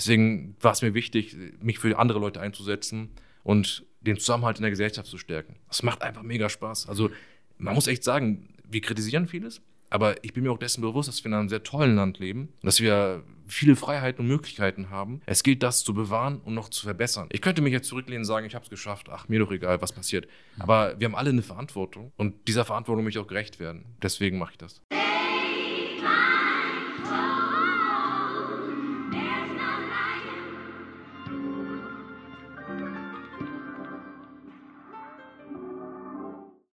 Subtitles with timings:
[0.00, 3.10] Deswegen war es mir wichtig, mich für andere Leute einzusetzen
[3.42, 5.56] und den Zusammenhalt in der Gesellschaft zu stärken.
[5.68, 6.88] Das macht einfach mega Spaß.
[6.88, 7.10] Also
[7.58, 9.60] man muss echt sagen, wir kritisieren vieles,
[9.90, 12.48] aber ich bin mir auch dessen bewusst, dass wir in einem sehr tollen Land leben,
[12.62, 15.20] dass wir viele Freiheiten und Möglichkeiten haben.
[15.26, 17.28] Es gilt, das zu bewahren und noch zu verbessern.
[17.30, 19.82] Ich könnte mich jetzt zurücklehnen und sagen, ich habe es geschafft, ach, mir doch egal,
[19.82, 20.26] was passiert.
[20.58, 23.84] Aber wir haben alle eine Verantwortung und dieser Verantwortung möchte ich auch gerecht werden.
[24.02, 24.80] Deswegen mache ich das.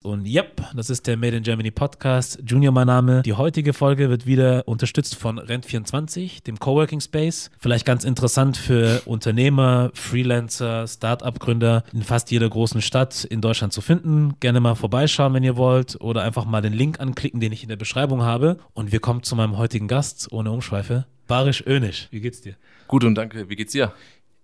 [0.07, 2.41] Und yep, das ist der Made in Germany Podcast.
[2.47, 3.23] Junior mein Name.
[3.23, 7.51] Die heutige Folge wird wieder unterstützt von Rent24, dem Coworking Space.
[7.59, 13.81] Vielleicht ganz interessant für Unternehmer, Freelancer, Start-up-Gründer in fast jeder großen Stadt in Deutschland zu
[13.81, 14.35] finden.
[14.39, 17.69] Gerne mal vorbeischauen, wenn ihr wollt, oder einfach mal den Link anklicken, den ich in
[17.69, 18.59] der Beschreibung habe.
[18.75, 21.07] Und wir kommen zu meinem heutigen Gast, ohne Umschweife.
[21.27, 22.07] Barisch Önisch.
[22.13, 22.55] Wie geht's dir?
[22.87, 23.49] Gut und danke.
[23.49, 23.93] Wie geht's dir?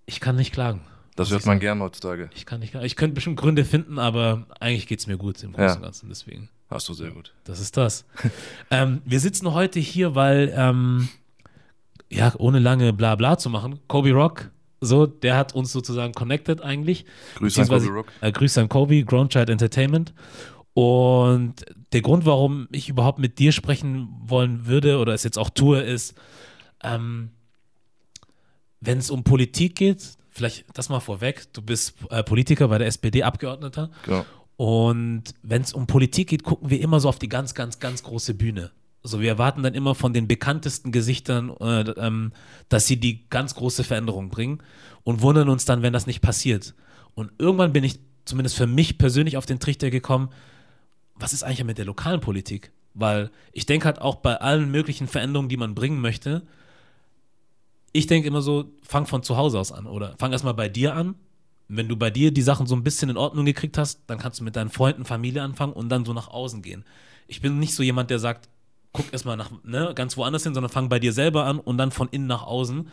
[0.07, 0.81] Ich kann nicht klagen.
[1.17, 2.31] Das hört man gern heutzutage.
[2.35, 5.53] Ich kann nicht, ich könnte bestimmt Gründe finden, aber eigentlich geht es mir gut im
[5.53, 5.75] Großen ja.
[5.75, 6.49] und Ganzen, deswegen.
[6.71, 7.35] Hast du sehr gut.
[7.45, 8.07] Das ist das.
[8.71, 11.09] ähm, wir sitzen heute hier, weil, ähm,
[12.11, 14.51] ja, ohne lange Blabla zu machen, Kobe Rock,
[14.81, 17.05] so, der hat uns sozusagen connected eigentlich.
[17.37, 18.07] Grüße an Kobe Rock.
[18.21, 20.15] Äh, Grüße an Kobe, Groundchild Entertainment.
[20.75, 25.51] Und der Grund, warum ich überhaupt mit dir sprechen wollen würde oder es jetzt auch
[25.51, 26.15] tue, ist,
[26.83, 27.31] ähm,
[28.81, 32.89] wenn es um Politik geht, vielleicht das mal vorweg, du bist äh, Politiker bei der
[32.89, 33.91] SPD, Abgeordneter.
[34.05, 34.25] Genau.
[34.57, 38.03] Und wenn es um Politik geht, gucken wir immer so auf die ganz, ganz, ganz
[38.03, 38.71] große Bühne.
[39.03, 42.33] Also wir erwarten dann immer von den bekanntesten Gesichtern, äh, ähm,
[42.69, 44.63] dass sie die ganz große Veränderung bringen
[45.03, 46.75] und wundern uns dann, wenn das nicht passiert.
[47.15, 50.31] Und irgendwann bin ich zumindest für mich persönlich auf den Trichter gekommen,
[51.17, 52.73] was ist eigentlich mit der lokalen Politik?
[52.95, 56.43] Weil ich denke halt auch bei allen möglichen Veränderungen, die man bringen möchte,
[57.93, 60.95] ich denke immer so, fang von zu Hause aus an oder fang erstmal bei dir
[60.95, 61.15] an.
[61.69, 64.41] Wenn du bei dir die Sachen so ein bisschen in Ordnung gekriegt hast, dann kannst
[64.41, 66.85] du mit deinen Freunden, Familie anfangen und dann so nach außen gehen.
[67.29, 68.49] Ich bin nicht so jemand, der sagt,
[68.93, 71.91] guck erstmal nach, ne, ganz woanders hin, sondern fang bei dir selber an und dann
[71.91, 72.89] von innen nach außen.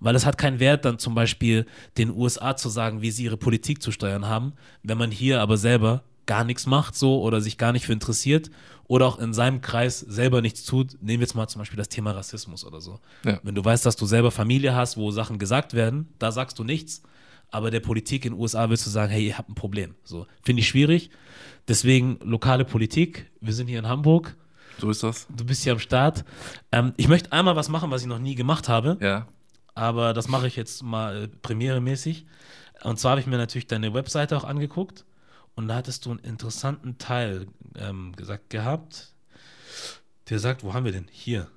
[0.00, 3.36] Weil es hat keinen Wert, dann zum Beispiel den USA zu sagen, wie sie ihre
[3.36, 4.52] Politik zu steuern haben,
[4.82, 8.50] wenn man hier aber selber gar nichts macht so oder sich gar nicht für interessiert
[8.86, 10.92] oder auch in seinem Kreis selber nichts tut.
[11.00, 13.00] Nehmen wir jetzt mal zum Beispiel das Thema Rassismus oder so.
[13.24, 13.40] Ja.
[13.42, 16.64] Wenn du weißt, dass du selber Familie hast, wo Sachen gesagt werden, da sagst du
[16.64, 17.02] nichts,
[17.50, 19.94] aber der Politik in den USA willst du sagen, hey, ihr habt ein Problem.
[20.04, 21.10] So, finde ich schwierig.
[21.66, 23.30] Deswegen lokale Politik.
[23.40, 24.36] Wir sind hier in Hamburg.
[24.78, 25.26] So ist das.
[25.34, 26.24] Du bist hier am Start.
[26.70, 28.98] Ähm, ich möchte einmal was machen, was ich noch nie gemacht habe.
[29.00, 29.26] Ja.
[29.74, 32.26] Aber das mache ich jetzt mal äh, premieremäßig.
[32.84, 35.04] Und zwar habe ich mir natürlich deine Webseite auch angeguckt.
[35.58, 39.12] Und da hattest du einen interessanten Teil ähm, gesagt gehabt.
[40.30, 41.08] Der sagt, wo haben wir denn?
[41.10, 41.48] Hier.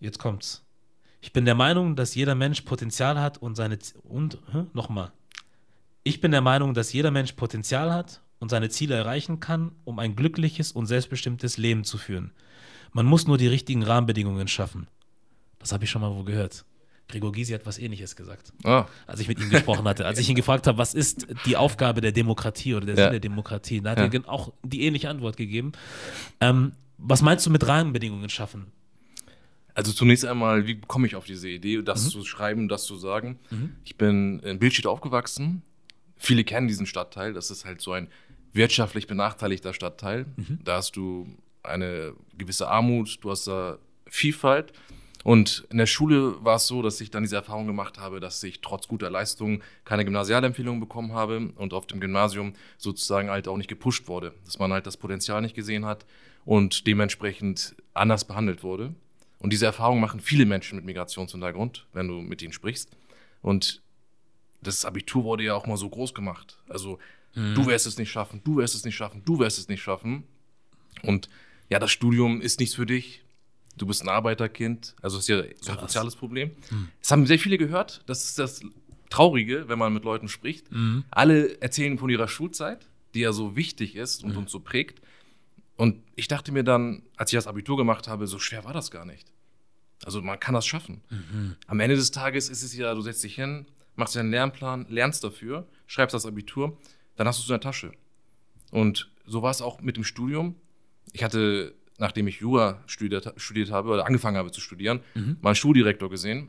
[0.00, 0.66] Jetzt kommt's.
[1.22, 4.66] Ich bin der Meinung, dass jeder Mensch Potenzial hat und seine und hä?
[4.74, 5.12] nochmal.
[6.02, 9.98] Ich bin der Meinung, dass jeder Mensch Potenzial hat und seine Ziele erreichen kann, um
[9.98, 12.32] ein glückliches und selbstbestimmtes Leben zu führen.
[12.92, 14.88] Man muss nur die richtigen Rahmenbedingungen schaffen.
[15.58, 16.66] Das habe ich schon mal wo gehört.
[17.10, 18.86] Gregor Gysi hat was ähnliches gesagt, ah.
[19.06, 20.06] als ich mit ihm gesprochen hatte.
[20.06, 23.04] Als ich ihn gefragt habe, was ist die Aufgabe der Demokratie oder der ja.
[23.04, 24.20] Sinn der Demokratie, da hat ja.
[24.20, 25.72] er auch die ähnliche Antwort gegeben.
[26.40, 28.66] Ähm, was meinst du mit Rahmenbedingungen schaffen?
[29.74, 32.10] Also zunächst einmal, wie komme ich auf diese Idee, das mhm.
[32.10, 33.38] zu schreiben, das zu sagen?
[33.50, 33.76] Mhm.
[33.84, 35.62] Ich bin in Bildstedt aufgewachsen.
[36.16, 37.32] Viele kennen diesen Stadtteil.
[37.32, 38.08] Das ist halt so ein
[38.52, 40.26] wirtschaftlich benachteiligter Stadtteil.
[40.36, 40.58] Mhm.
[40.64, 41.26] Da hast du
[41.62, 44.72] eine gewisse Armut, du hast da Vielfalt.
[45.22, 48.42] Und in der Schule war es so, dass ich dann diese Erfahrung gemacht habe, dass
[48.42, 53.58] ich trotz guter Leistungen keine Gymnasialempfehlung bekommen habe und auf dem Gymnasium sozusagen halt auch
[53.58, 56.06] nicht gepusht wurde, dass man halt das Potenzial nicht gesehen hat
[56.44, 58.94] und dementsprechend anders behandelt wurde.
[59.40, 62.90] Und diese Erfahrung machen viele Menschen mit Migrationshintergrund, wenn du mit ihnen sprichst.
[63.42, 63.82] Und
[64.62, 66.58] das Abitur wurde ja auch mal so groß gemacht.
[66.68, 66.98] Also
[67.34, 67.54] mhm.
[67.54, 70.24] du wirst es nicht schaffen, du wirst es nicht schaffen, du wirst es nicht schaffen.
[71.02, 71.28] Und
[71.68, 73.22] ja, das Studium ist nichts für dich
[73.76, 75.92] du bist ein Arbeiterkind, also das ist ja so ein Krass.
[75.92, 76.50] soziales Problem.
[76.68, 76.88] Hm.
[77.00, 78.02] Das haben sehr viele gehört.
[78.06, 78.62] Das ist das
[79.10, 80.70] Traurige, wenn man mit Leuten spricht.
[80.70, 81.04] Mhm.
[81.10, 84.38] Alle erzählen von ihrer Schulzeit, die ja so wichtig ist und mhm.
[84.38, 85.02] uns so prägt.
[85.76, 88.90] Und ich dachte mir dann, als ich das Abitur gemacht habe, so schwer war das
[88.90, 89.32] gar nicht.
[90.04, 91.02] Also man kann das schaffen.
[91.10, 91.56] Mhm.
[91.66, 94.86] Am Ende des Tages ist es ja, du setzt dich hin, machst dir einen Lernplan,
[94.88, 96.78] lernst dafür, schreibst das Abitur,
[97.16, 97.92] dann hast du es in der Tasche.
[98.70, 100.54] Und so war es auch mit dem Studium.
[101.12, 105.36] Ich hatte nachdem ich Jura studiert, studiert habe oder angefangen habe zu studieren, mhm.
[105.40, 106.48] mal einen Schuldirektor gesehen,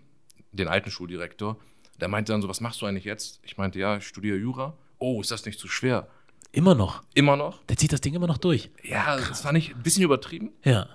[0.51, 1.57] den alten Schuldirektor.
[1.99, 3.39] Der meinte dann so, was machst du eigentlich jetzt?
[3.43, 4.75] Ich meinte, ja, ich studiere Jura.
[4.97, 6.07] Oh, ist das nicht zu schwer?
[6.51, 7.03] Immer noch?
[7.13, 7.63] Immer noch.
[7.65, 8.71] Der zieht das Ding immer noch durch.
[8.83, 9.29] Ja, Krass.
[9.29, 10.51] das fand ich ein bisschen übertrieben.
[10.63, 10.87] Ja.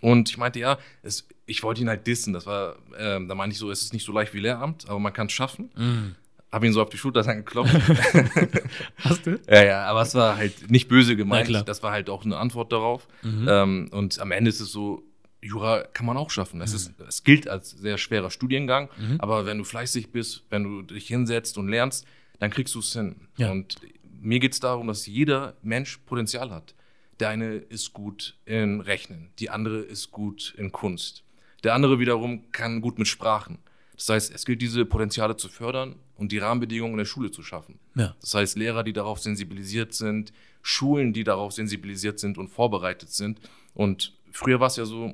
[0.00, 2.32] Und ich meinte, ja, es ich wollte ihn halt dissen.
[2.32, 4.98] Das war, ähm, da meinte ich so, es ist nicht so leicht wie Lehramt, aber
[4.98, 5.70] man kann es schaffen.
[5.76, 6.14] Mhm.
[6.52, 7.74] Hab ihn so auf die Schulter geklopft.
[8.98, 9.40] Hast du?
[9.48, 11.50] ja, ja, aber es war halt nicht böse gemeint.
[11.66, 13.08] Das war halt auch eine Antwort darauf.
[13.24, 15.02] Ähm, und am Ende ist es so,
[15.40, 16.60] Jura kann man auch schaffen.
[16.60, 20.82] Es, ist, es gilt als sehr schwerer Studiengang, aber wenn du fleißig bist, wenn du
[20.82, 22.06] dich hinsetzt und lernst,
[22.38, 23.28] dann kriegst du es hin.
[23.36, 23.50] Ja.
[23.50, 23.76] Und
[24.20, 26.74] mir geht es darum, dass jeder Mensch Potenzial hat.
[27.18, 31.24] Der eine ist gut in Rechnen, die andere ist gut in Kunst.
[31.64, 33.58] Der andere wiederum kann gut mit Sprachen.
[33.96, 37.42] Das heißt, es gilt, diese Potenziale zu fördern und die Rahmenbedingungen in der Schule zu
[37.42, 37.80] schaffen.
[37.96, 38.14] Ja.
[38.20, 40.32] Das heißt, Lehrer, die darauf sensibilisiert sind,
[40.62, 43.40] Schulen, die darauf sensibilisiert sind und vorbereitet sind.
[43.74, 45.12] Und früher war es ja so,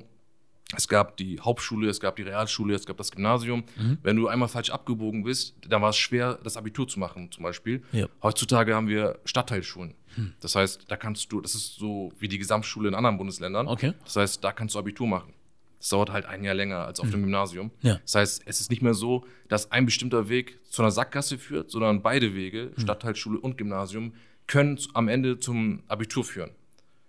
[0.77, 3.63] es gab die Hauptschule, es gab die Realschule, es gab das Gymnasium.
[4.03, 7.41] Wenn du einmal falsch abgebogen bist, dann war es schwer, das Abitur zu machen, zum
[7.41, 7.81] Beispiel.
[7.91, 8.05] Ja.
[8.21, 9.95] Heutzutage haben wir Stadtteilschulen.
[10.41, 13.67] Das heißt, da kannst du, das ist so wie die Gesamtschule in anderen Bundesländern.
[13.67, 13.93] Okay.
[14.03, 15.33] Das heißt, da kannst du Abitur machen.
[15.79, 17.71] Das dauert halt ein Jahr länger als auf dem Gymnasium.
[17.81, 17.99] Ja.
[18.03, 21.71] Das heißt, es ist nicht mehr so, dass ein bestimmter Weg zu einer Sackgasse führt,
[21.71, 24.13] sondern beide Wege, Stadtteilschule und Gymnasium,
[24.47, 26.51] können am Ende zum Abitur führen.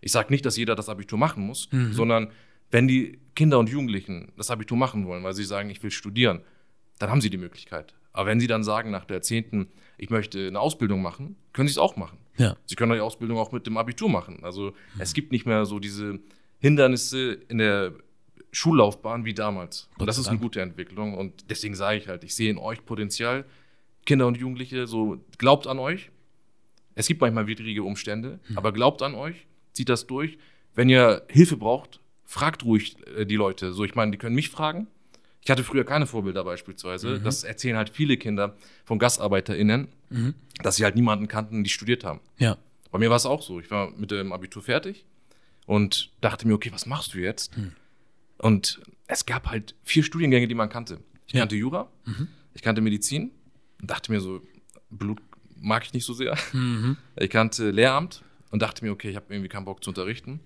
[0.00, 2.30] Ich sage nicht, dass jeder das Abitur machen muss, sondern
[2.70, 6.40] wenn die Kinder und Jugendlichen das Abitur machen wollen, weil sie sagen, ich will studieren,
[6.98, 7.94] dann haben sie die Möglichkeit.
[8.12, 9.68] Aber wenn sie dann sagen, nach der zehnten,
[9.98, 12.18] ich möchte eine Ausbildung machen, können sie es auch machen.
[12.38, 12.56] Ja.
[12.66, 14.42] Sie können die Ausbildung auch mit dem Abitur machen.
[14.42, 16.20] Also es gibt nicht mehr so diese
[16.58, 17.92] Hindernisse in der
[18.52, 19.88] Schullaufbahn wie damals.
[19.98, 21.16] Und das ist eine gute Entwicklung.
[21.16, 23.44] Und deswegen sage ich halt, ich sehe in euch Potenzial.
[24.06, 26.10] Kinder und Jugendliche, so glaubt an euch.
[26.94, 30.38] Es gibt manchmal widrige Umstände, aber glaubt an euch, zieht das durch.
[30.74, 33.72] Wenn ihr Hilfe braucht, fragt ruhig äh, die Leute.
[33.72, 34.86] So, ich meine, die können mich fragen.
[35.42, 37.18] Ich hatte früher keine Vorbilder beispielsweise.
[37.20, 39.88] Das erzählen halt viele Kinder von GastarbeiterInnen,
[40.62, 42.20] dass sie halt niemanden kannten, die studiert haben.
[42.38, 42.58] Ja.
[42.90, 43.58] Bei mir war es auch so.
[43.60, 45.06] Ich war mit dem Abitur fertig
[45.66, 47.52] und dachte mir, okay, was machst du jetzt?
[48.40, 51.00] Und es gab halt vier Studiengänge, die man kannte.
[51.26, 51.40] Ich Ja.
[51.40, 51.90] kannte Jura,
[52.54, 53.30] ich kannte Medizin
[53.80, 54.40] und dachte mir so,
[54.90, 55.20] Blut
[55.60, 56.36] mag ich nicht so sehr.
[57.16, 60.40] Ich kannte Lehramt und dachte mir, okay, ich habe irgendwie keinen Bock zu unterrichten.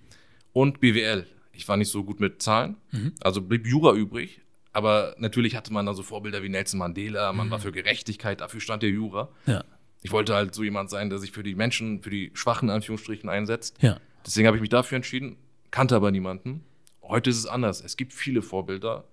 [0.53, 1.25] Und BWL.
[1.53, 2.75] Ich war nicht so gut mit Zahlen,
[3.21, 4.41] also blieb Jura übrig.
[4.73, 8.59] Aber natürlich hatte man da so Vorbilder wie Nelson Mandela, man war für Gerechtigkeit, dafür
[8.59, 9.29] stand der Jura.
[9.45, 9.63] Ja.
[10.01, 12.75] Ich wollte halt so jemand sein, der sich für die Menschen, für die Schwachen in
[12.75, 13.77] Anführungsstrichen einsetzt.
[13.81, 13.99] Ja.
[14.25, 15.37] Deswegen habe ich mich dafür entschieden,
[15.71, 16.65] kannte aber niemanden.
[17.07, 17.81] Heute ist es anders.
[17.81, 19.05] Es gibt viele Vorbilder,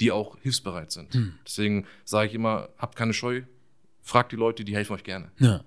[0.00, 1.14] die auch hilfsbereit sind.
[1.46, 3.42] Deswegen sage ich immer, habt keine Scheu,
[4.02, 5.30] fragt die Leute, die helfen euch gerne.
[5.38, 5.62] Ja.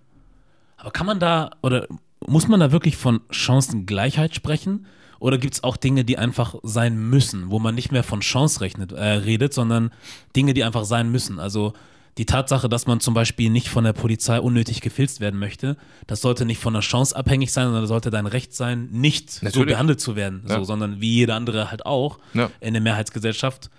[0.78, 1.88] Aber kann man da oder
[2.26, 4.86] muss man da wirklich von Chancengleichheit sprechen?
[5.20, 8.60] Oder gibt es auch Dinge, die einfach sein müssen, wo man nicht mehr von Chance
[8.60, 9.92] rechnet, äh, redet, sondern
[10.36, 11.40] Dinge, die einfach sein müssen?
[11.40, 11.74] Also
[12.18, 16.22] die Tatsache, dass man zum Beispiel nicht von der Polizei unnötig gefilzt werden möchte, das
[16.22, 19.46] sollte nicht von der Chance abhängig sein, sondern das sollte dein Recht sein, nicht so
[19.46, 19.74] Natürlich.
[19.74, 20.64] behandelt zu werden, so, Ja.
[20.64, 22.52] sondern wie jeder andere halt auch Ja.
[22.60, 23.70] in der Mehrheitsgesellschaft,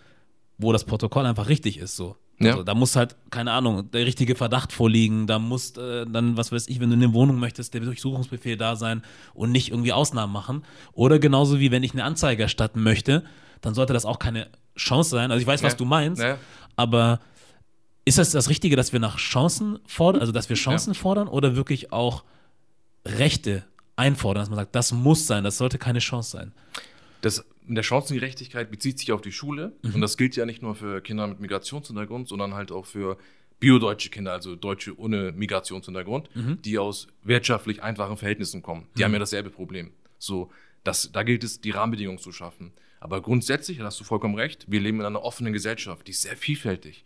[0.58, 1.94] wo das Protokoll einfach richtig ist.
[1.96, 2.16] So.
[2.40, 2.50] Ja.
[2.52, 6.50] Also, da muss halt, keine Ahnung, der richtige Verdacht vorliegen, da muss äh, dann, was
[6.50, 9.02] weiß ich, wenn du eine Wohnung möchtest, der Durchsuchungsbefehl da sein
[9.34, 10.64] und nicht irgendwie Ausnahmen machen.
[10.92, 13.22] Oder genauso wie wenn ich eine Anzeige erstatten möchte,
[13.60, 15.30] dann sollte das auch keine Chance sein.
[15.30, 16.20] Also ich weiß, was du meinst,
[16.75, 17.20] aber
[18.04, 21.56] ist das das Richtige, dass wir nach Chancen fordern, also dass wir Chancen fordern oder
[21.56, 22.24] wirklich auch
[23.06, 23.64] Rechte
[23.96, 26.52] einfordern, dass man sagt, das muss sein, das sollte keine Chance sein.
[27.20, 29.72] Das in der Chancengerechtigkeit bezieht sich auf die Schule.
[29.94, 33.16] Und das gilt ja nicht nur für Kinder mit Migrationshintergrund, sondern halt auch für
[33.58, 36.28] biodeutsche Kinder, also Deutsche ohne Migrationshintergrund,
[36.64, 38.87] die aus wirtschaftlich einfachen Verhältnissen kommen.
[38.99, 39.92] Die haben ja dasselbe Problem.
[40.18, 40.50] So,
[40.82, 42.73] das, da gilt es, die Rahmenbedingungen zu schaffen.
[43.00, 46.23] Aber grundsätzlich, da hast du vollkommen recht, wir leben in einer offenen Gesellschaft, die ist
[46.23, 47.04] sehr vielfältig.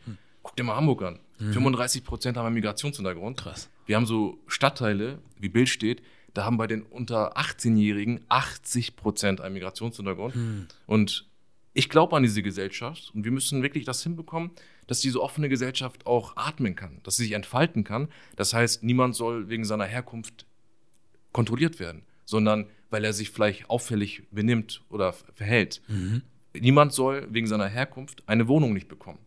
[0.48, 1.20] Guck dir mal Hamburg an.
[1.38, 3.36] 35 Prozent haben einen Migrationshintergrund.
[3.36, 3.68] Krass.
[3.86, 6.02] Wir haben so Stadtteile, wie Bild steht,
[6.34, 10.34] da haben bei den unter 18-Jährigen 80 Prozent einen Migrationshintergrund.
[10.86, 11.28] Und
[11.74, 14.50] ich glaube an diese Gesellschaft und wir müssen wirklich das hinbekommen,
[14.86, 18.08] dass diese offene Gesellschaft auch atmen kann, dass sie sich entfalten kann.
[18.36, 20.46] Das heißt, niemand soll wegen seiner Herkunft
[21.32, 25.82] kontrolliert werden, sondern weil er sich vielleicht auffällig benimmt oder verhält.
[26.58, 29.18] Niemand soll wegen seiner Herkunft eine Wohnung nicht bekommen.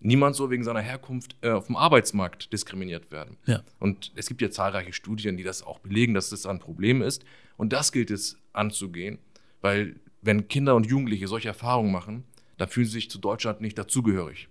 [0.00, 3.36] Niemand soll wegen seiner Herkunft äh, auf dem Arbeitsmarkt diskriminiert werden.
[3.46, 3.62] Ja.
[3.78, 7.24] Und es gibt ja zahlreiche Studien, die das auch belegen, dass das ein Problem ist.
[7.58, 9.18] Und das gilt es anzugehen,
[9.60, 12.24] weil wenn Kinder und Jugendliche solche Erfahrungen machen,
[12.56, 14.48] dann fühlen sie sich zu Deutschland nicht dazugehörig.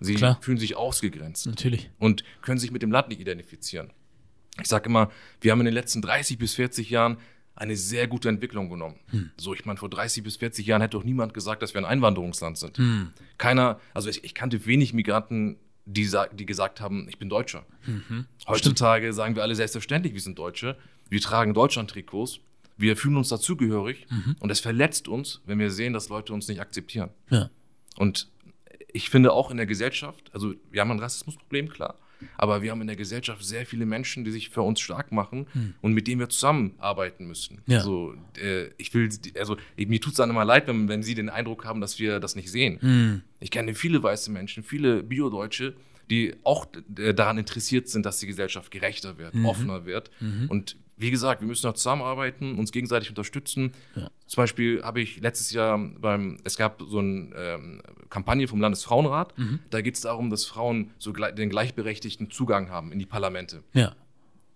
[0.00, 0.38] Sie Klar.
[0.40, 1.90] fühlen sich ausgegrenzt Natürlich.
[1.98, 3.92] und können sich mit dem Land nicht identifizieren.
[4.60, 7.18] Ich sage immer, wir haben in den letzten 30 bis 40 Jahren
[7.60, 8.98] eine sehr gute Entwicklung genommen.
[9.36, 11.84] So, ich meine, vor 30 bis 40 Jahren hätte doch niemand gesagt, dass wir ein
[11.84, 12.80] Einwanderungsland sind.
[13.38, 17.66] Keiner, also ich, ich kannte wenig Migranten, die, die gesagt haben, ich bin Deutscher.
[18.48, 20.76] Heutzutage sagen wir alle selbstverständlich, wir sind Deutsche.
[21.08, 22.40] Wir tragen Deutschland-Trikots.
[22.78, 24.06] Wir fühlen uns dazugehörig
[24.40, 27.10] und es verletzt uns, wenn wir sehen, dass Leute uns nicht akzeptieren.
[27.28, 27.50] Ja.
[27.98, 28.28] Und
[28.90, 31.96] ich finde auch in der Gesellschaft, also wir haben ein Rassismusproblem, klar,
[32.36, 35.46] aber wir haben in der Gesellschaft sehr viele Menschen, die sich für uns stark machen
[35.82, 37.62] und mit denen wir zusammenarbeiten müssen.
[37.66, 37.78] Ja.
[37.78, 39.08] Also äh, ich will,
[39.38, 42.20] also mir tut es dann immer leid, wenn, wenn sie den Eindruck haben, dass wir
[42.20, 42.80] das nicht sehen.
[42.80, 43.22] Hm.
[43.40, 45.74] Ich kenne viele weiße Menschen, viele Biodeutsche,
[46.10, 49.46] die auch daran interessiert sind, dass die Gesellschaft gerechter wird, Mhm.
[49.46, 50.10] offener wird.
[50.48, 53.72] Und wie gesagt, wir müssen auch zusammenarbeiten, uns gegenseitig unterstützen.
[54.26, 59.36] Zum Beispiel habe ich letztes Jahr beim, es gab so eine ähm, Kampagne vom Landesfrauenrat,
[59.38, 59.60] Mhm.
[59.70, 63.62] da geht es darum, dass Frauen so gle den gleichberechtigten Zugang haben in die Parlamente.
[63.72, 63.94] Ja.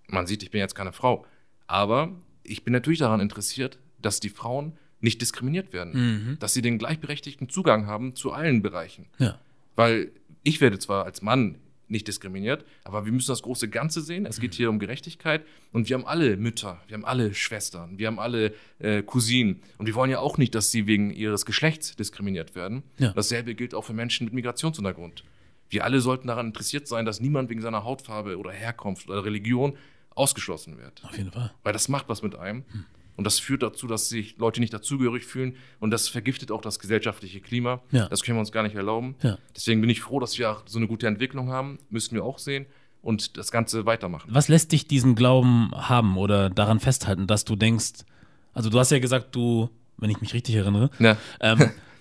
[0.08, 1.24] Man sieht, ich bin jetzt keine Frau,
[1.66, 6.38] aber ich bin natürlich daran interessiert, dass die Frauen nicht diskriminiert werden, Mhm.
[6.40, 9.06] dass sie den gleichberechtigten Zugang haben zu allen Bereichen.
[9.18, 9.38] Ja.
[9.76, 11.56] Weil ich werde zwar als Mann
[11.94, 14.26] nicht diskriminiert, aber wir müssen das große Ganze sehen.
[14.26, 18.08] Es geht hier um Gerechtigkeit und wir haben alle Mütter, wir haben alle Schwestern, wir
[18.08, 21.96] haben alle äh, Cousinen und wir wollen ja auch nicht, dass sie wegen ihres Geschlechts
[21.96, 22.82] diskriminiert werden.
[22.98, 23.12] Ja.
[23.12, 25.24] Dasselbe gilt auch für Menschen mit Migrationshintergrund.
[25.70, 29.78] Wir alle sollten daran interessiert sein, dass niemand wegen seiner Hautfarbe oder Herkunft oder Religion
[30.10, 31.02] ausgeschlossen wird.
[31.04, 31.52] Auf jeden Fall.
[31.62, 32.64] Weil das macht was mit einem.
[33.16, 35.56] Und das führt dazu, dass sich Leute nicht dazugehörig fühlen.
[35.80, 37.80] Und das vergiftet auch das gesellschaftliche Klima.
[37.92, 38.08] Ja.
[38.08, 39.14] Das können wir uns gar nicht erlauben.
[39.22, 39.38] Ja.
[39.54, 41.78] Deswegen bin ich froh, dass wir auch so eine gute Entwicklung haben.
[41.90, 42.66] Müssen wir auch sehen.
[43.02, 44.28] Und das Ganze weitermachen.
[44.32, 48.04] Was lässt dich diesen Glauben haben oder daran festhalten, dass du denkst,
[48.54, 49.68] also du hast ja gesagt, du,
[49.98, 51.16] wenn ich mich richtig erinnere, Ja.
[51.40, 51.70] ähm,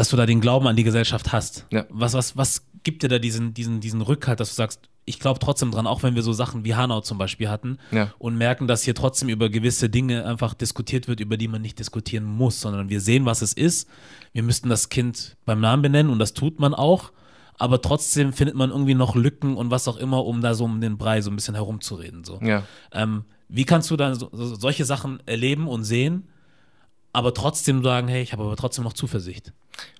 [0.00, 1.66] dass du da den Glauben an die Gesellschaft hast.
[1.70, 1.84] Ja.
[1.90, 5.40] Was, was, was gibt dir da diesen, diesen, diesen Rückhalt, dass du sagst, ich glaube
[5.40, 8.10] trotzdem dran, auch wenn wir so Sachen wie Hanau zum Beispiel hatten Ja.
[8.18, 11.78] und merken, dass hier trotzdem über gewisse Dinge einfach diskutiert wird, über die man nicht
[11.78, 13.90] diskutieren muss, sondern wir sehen, was es ist.
[14.32, 17.12] Wir müssten das Kind beim Namen benennen und das tut man auch.
[17.58, 20.80] Aber trotzdem findet man irgendwie noch Lücken und was auch immer, um da so um
[20.80, 22.24] den Brei so ein bisschen herumzureden.
[22.24, 22.40] So.
[22.42, 22.62] Ja.
[22.92, 26.26] Ähm, wie kannst du dann so, so, solche Sachen erleben und sehen,
[27.12, 29.52] aber trotzdem sagen, hey, ich habe aber trotzdem noch Zuversicht?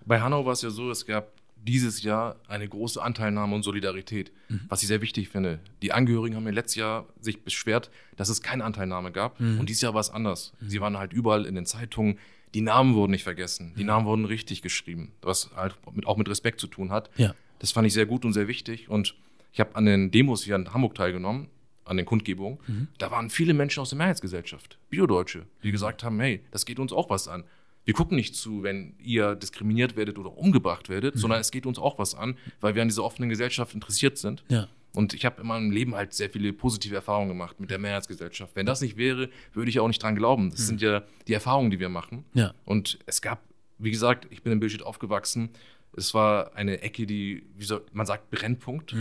[0.04, 4.32] Bei Hanau war es ja so, es gab dieses Jahr eine große Anteilnahme und Solidarität,
[4.68, 5.58] was ich sehr wichtig finde.
[5.82, 9.38] Die Angehörigen haben mir letztes Jahr sich beschwert, dass es keine Anteilnahme gab.
[9.40, 10.52] Und dieses Jahr war es anders.
[10.66, 12.18] Sie waren halt überall in den Zeitungen.
[12.54, 13.74] Die Namen wurden nicht vergessen.
[13.76, 17.10] Die Namen wurden richtig geschrieben, was halt mit, auch mit Respekt zu tun hat.
[17.16, 17.34] Ja.
[17.58, 18.88] Das fand ich sehr gut und sehr wichtig.
[18.88, 19.14] Und
[19.52, 21.48] ich habe an den Demos hier in Hamburg teilgenommen,
[21.84, 22.88] an den Kundgebungen.
[22.98, 26.92] Da waren viele Menschen aus der Mehrheitsgesellschaft, Biodeutsche, die gesagt haben, hey, das geht uns
[26.92, 27.44] auch was an.
[27.84, 31.78] Wir gucken nicht zu, wenn ihr diskriminiert werdet oder umgebracht werdet, sondern es geht uns
[31.78, 34.44] auch was an, weil wir an dieser offenen Gesellschaft interessiert sind.
[34.48, 34.68] Ja.
[34.94, 38.56] Und ich habe in meinem Leben halt sehr viele positive Erfahrungen gemacht mit der Mehrheitsgesellschaft.
[38.56, 40.50] Wenn das nicht wäre, würde ich auch nicht dran glauben.
[40.50, 42.24] Das sind ja die Erfahrungen, die wir machen.
[42.34, 42.54] Ja.
[42.64, 43.40] Und es gab,
[43.78, 45.50] wie gesagt, ich bin in Bildschirm aufgewachsen.
[45.96, 48.94] Es war eine Ecke, die, wie soll, man sagt, Brennpunkt.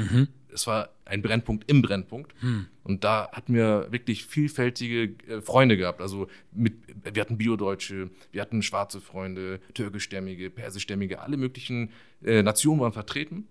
[0.53, 2.34] Es war ein Brennpunkt im Brennpunkt.
[2.84, 6.01] Und da hatten wir wirklich vielfältige äh, Freunde gehabt.
[6.01, 11.91] Also mit, wir hatten Biodeutsche, wir hatten schwarze Freunde, türkischstämmige, persischstämmige, alle möglichen
[12.24, 13.48] äh, Nationen waren vertreten.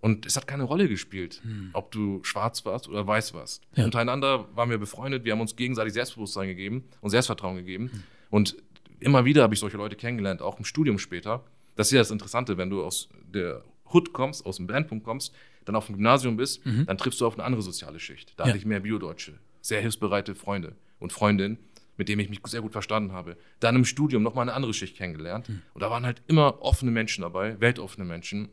[0.00, 1.40] Und es hat keine Rolle gespielt,
[1.72, 3.62] ob du schwarz warst oder weiß warst.
[3.74, 3.86] Ja.
[3.86, 7.90] Untereinander waren wir befreundet, wir haben uns gegenseitig Selbstbewusstsein gegeben und Selbstvertrauen gegeben.
[8.28, 8.54] Und
[9.00, 11.42] immer wieder habe ich solche Leute kennengelernt, auch im Studium später.
[11.74, 15.34] Das ist ja das Interessante, wenn du aus der Hood kommst, aus dem Brennpunkt kommst,
[15.64, 18.32] dann auf dem Gymnasium bist, dann triffst du auf eine andere soziale Schicht.
[18.36, 18.48] Da Ja.
[18.48, 21.58] hatte ich mehr Biodeutsche, sehr hilfsbereite Freunde und Freundinnen,
[21.96, 23.36] mit denen ich mich sehr gut verstanden habe.
[23.60, 25.48] Dann im Studium nochmal eine andere Schicht kennengelernt.
[25.48, 28.48] Und da waren halt immer offene Menschen dabei, weltoffene Menschen,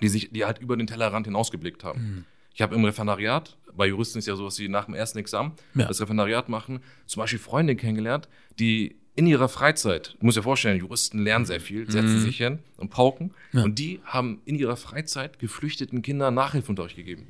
[0.00, 2.24] die sich, die halt über den Tellerrand hinausgeblickt haben.
[2.54, 5.52] Ich habe im Referendariat, bei Juristen ist ja so, dass sie nach dem ersten Examen
[5.74, 5.86] Ja.
[5.86, 10.78] das Referendariat machen, zum Beispiel Freunde kennengelernt, die in ihrer Freizeit, du musst dir vorstellen,
[10.78, 13.62] Juristen lernen sehr viel, setzen sich hin und pauken, Ja.
[13.62, 17.26] und die haben in ihrer Freizeit geflüchteten Kindern Nachhilfeunterricht gegeben.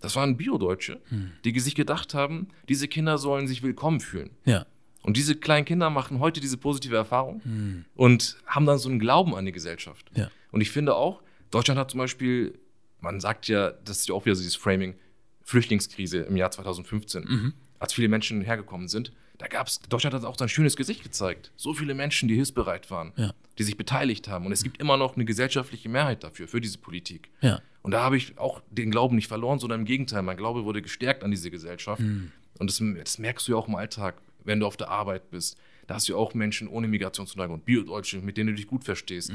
[0.00, 1.00] Das waren Biodeutsche,
[1.44, 4.30] die sich gedacht haben, diese Kinder sollen sich willkommen fühlen.
[4.44, 4.66] Ja.
[5.02, 9.34] Und diese kleinen Kinder machen heute diese positive Erfahrung und haben dann so einen Glauben
[9.34, 10.10] an die Gesellschaft.
[10.14, 10.30] Ja.
[10.52, 12.58] Und ich finde auch, Deutschland hat zum Beispiel,
[13.00, 14.96] man sagt ja, das ist ja auch wieder so dieses Framing,
[15.44, 19.12] Flüchtlingskrise im Jahr 2015, als viele Menschen hergekommen sind.
[19.38, 21.52] Da gab's, Deutschland hat auch sein schönes Gesicht gezeigt.
[21.56, 23.34] So viele Menschen, die hilfsbereit waren, Ja.
[23.58, 24.46] die sich beteiligt haben.
[24.46, 27.28] Und es gibt immer noch eine gesellschaftliche Mehrheit dafür, für diese Politik.
[27.42, 27.60] Ja.
[27.82, 30.82] Und da habe ich auch den Glauben nicht verloren, sondern im Gegenteil, mein Glaube wurde
[30.82, 32.00] gestärkt an diese Gesellschaft.
[32.02, 35.56] Und das, das merkst du ja auch im Alltag, wenn du auf der Arbeit bist.
[35.86, 39.30] Da hast du ja auch Menschen ohne Migrationshintergrund, Biodeutsche, mit denen du dich gut verstehst.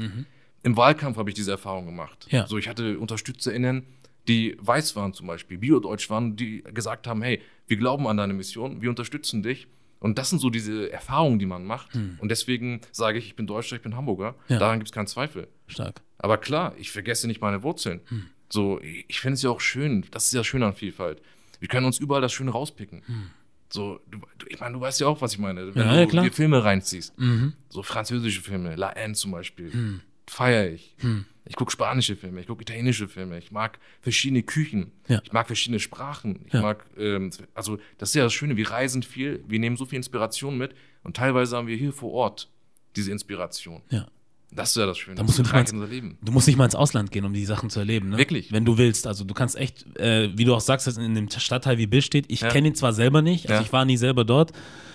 [0.64, 2.26] Im Wahlkampf habe ich diese Erfahrung gemacht.
[2.30, 2.46] Ja.
[2.46, 3.84] So, ich hatte UnterstützerInnen,
[4.28, 8.34] die weiß waren zum Beispiel, biodeutsch waren, die gesagt haben, hey, wir glauben an deine
[8.34, 9.66] Mission, wir unterstützen dich.
[10.02, 11.94] Und das sind so diese Erfahrungen, die man macht.
[11.94, 14.34] Und deswegen sage ich, ich bin Deutscher, ich bin Hamburger.
[14.48, 14.58] Ja.
[14.58, 15.46] Daran gibt es keinen Zweifel.
[15.68, 16.02] Stark.
[16.18, 18.00] Aber klar, ich vergesse nicht meine Wurzeln.
[18.48, 21.22] So, ich finde es ja auch schön, das ist ja schön an Vielfalt.
[21.60, 23.02] Wir können uns überall das Schöne rauspicken.
[23.70, 24.18] So, du,
[24.48, 25.74] ich meine, du weißt ja auch, was ich meine.
[25.74, 26.24] Wenn Ja, ja, du klar.
[26.24, 27.54] dir Filme reinziehst, Mhm.
[27.70, 30.00] so französische Filme, La Haine zum Beispiel, Hm.
[30.26, 30.96] Feiere ich.
[31.44, 35.20] Ich gucke spanische Filme, ich gucke italienische Filme, ich mag verschiedene Küchen, Ja.
[35.24, 36.62] ich mag verschiedene Sprachen, ich Ja.
[36.62, 39.96] mag, ähm, also das ist ja das Schöne, wir reisen viel, wir nehmen so viel
[39.96, 42.48] Inspiration mit und teilweise haben wir hier vor Ort
[42.94, 43.82] diese Inspiration.
[43.90, 44.06] Ja.
[44.54, 45.16] Das ist ja das Schöne.
[45.16, 46.18] Da musst du das nicht mal Leben.
[46.22, 48.10] Du musst nicht mal ins Ausland gehen, um die Sachen zu erleben.
[48.10, 48.18] Ne?
[48.18, 48.52] Wirklich.
[48.52, 49.06] Wenn du willst.
[49.06, 52.26] Also du kannst echt, äh, wie du auch sagst, in dem Stadtteil wie Bill steht,
[52.28, 52.50] ich Ja.
[52.50, 54.52] kenne ihn zwar selber nicht, also ich war nie selber dort,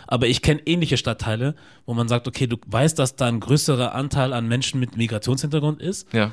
[0.08, 3.94] aber ich kenne ähnliche Stadtteile, wo man sagt, okay, du weißt, dass da ein größerer
[3.94, 6.32] Anteil an Menschen mit Migrationshintergrund ist, Ja,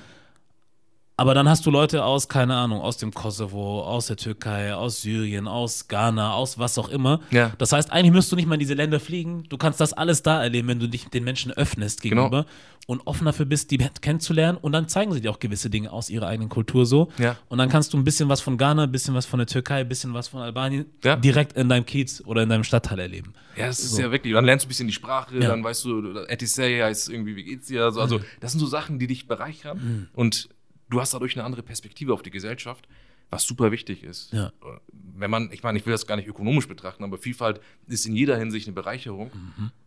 [1.16, 5.02] aber dann hast du Leute aus, keine Ahnung, aus dem Kosovo, aus der Türkei, aus
[5.02, 7.20] Syrien, aus Ghana, aus was auch immer.
[7.30, 7.52] Ja.
[7.58, 9.44] Das heißt, eigentlich müsst du nicht mal in diese Länder fliegen.
[9.48, 12.24] Du kannst das alles da erleben, wenn du dich den Menschen öffnest Genau.
[12.30, 12.46] gegenüber
[12.86, 14.58] und offen dafür bist, die kennenzulernen.
[14.60, 17.08] Und dann zeigen sie dir auch gewisse Dinge aus ihrer eigenen Kultur so.
[17.18, 17.36] Ja.
[17.48, 19.80] Und dann kannst du ein bisschen was von Ghana, ein bisschen was von der Türkei,
[19.80, 21.16] ein bisschen was von Albanien Ja.
[21.16, 23.32] direkt in deinem Kiez oder in deinem Stadtteil erleben.
[23.56, 24.02] Ja, das ist So.
[24.02, 24.32] ja wirklich.
[24.34, 27.68] Dann lernst du ein bisschen die Sprache, dann weißt du, Etisei heißt irgendwie, wie geht's
[27.68, 27.84] dir?
[27.84, 30.48] Also, also das sind so Sachen, die dich bereichern und
[30.94, 32.88] du hast dadurch eine andere Perspektive auf die Gesellschaft,
[33.30, 34.32] was super wichtig ist.
[34.32, 34.52] Ja.
[34.92, 38.14] Wenn man, ich meine, ich will das gar nicht ökonomisch betrachten, aber Vielfalt ist in
[38.14, 39.30] jeder Hinsicht eine Bereicherung.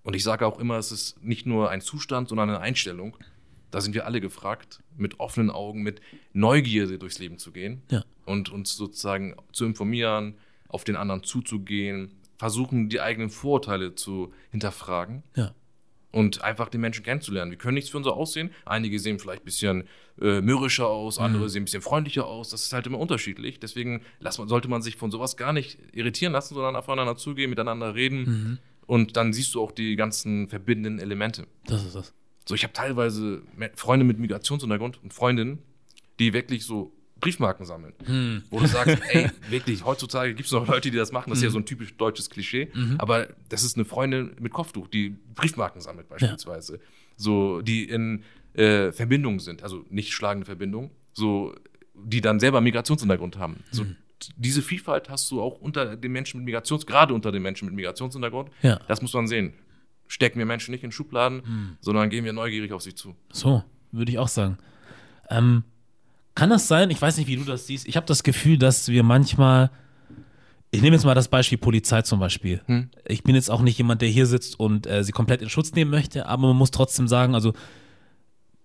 [0.04, 3.16] Und ich sage auch immer, es ist nicht nur ein Zustand, sondern eine Einstellung.
[3.72, 6.00] Da sind wir alle gefragt, mit offenen Augen, mit
[6.34, 8.04] Neugierde durchs Leben zu gehen Ja.
[8.26, 10.36] und uns sozusagen zu informieren,
[10.70, 15.54] auf den anderen zuzugehen, versuchen, die eigenen Vorurteile zu hinterfragen Ja.
[16.12, 17.52] Und einfach den Menschen kennenzulernen.
[17.52, 18.50] Wir können nichts für unser Aussehen.
[18.66, 19.84] Einige sehen vielleicht ein bisschen
[20.22, 21.50] äh, mürrischer aus, andere Mhm.
[21.50, 22.50] sehen ein bisschen freundlicher aus.
[22.50, 23.60] Das ist halt immer unterschiedlich.
[23.60, 27.94] Deswegen man- sollte man sich von sowas gar nicht irritieren lassen, sondern aufeinander zugehen, miteinander
[27.94, 28.20] reden.
[28.20, 28.58] Mhm.
[28.88, 31.46] Und dann siehst du auch die ganzen verbindenden Elemente.
[31.66, 32.14] Das ist das.
[32.48, 33.44] So, ich habe teilweise
[33.76, 35.60] Freunde mit Migrationshintergrund und Freundinnen,
[36.20, 37.94] die wirklich so Briefmarken sammeln.
[38.06, 38.44] Hm.
[38.50, 41.30] Wo du sagst, ey, wirklich, heutzutage gibt es noch Leute, die das machen.
[41.30, 41.48] Das ist Mhm.
[41.48, 42.70] ja so ein typisch deutsches Klischee.
[42.98, 46.80] Aber das ist eine Freundin mit Kopftuch, die Briefmarken sammelt beispielsweise.
[47.16, 51.54] So, die in äh, Verbindungen sind, also nicht schlagende Verbindungen, so,
[51.96, 53.64] die dann selber Migrationshintergrund haben.
[53.72, 53.96] So, Mhm.
[54.36, 57.76] diese Vielfalt hast du auch unter den Menschen mit Migrations, gerade unter den Menschen mit
[57.76, 58.50] Migrationshintergrund.
[58.64, 58.80] Ja.
[58.88, 59.54] Das muss man sehen.
[60.08, 61.78] Stecken wir Menschen nicht in Schubladen, Hm.
[61.82, 63.16] sondern gehen wir neugierig auf sie zu.
[63.32, 64.58] So, würde ich auch sagen.
[65.30, 65.64] Ähm,
[66.38, 66.92] kann das sein?
[66.92, 67.88] Ich weiß nicht, wie du das siehst.
[67.88, 69.72] Ich habe das Gefühl, dass wir manchmal.
[70.70, 72.62] Ich nehme jetzt mal das Beispiel Polizei zum Beispiel.
[72.68, 72.90] Hm.
[73.08, 75.72] Ich bin jetzt auch nicht jemand, der hier sitzt und äh, sie komplett in Schutz
[75.72, 77.54] nehmen möchte, aber man muss trotzdem sagen, also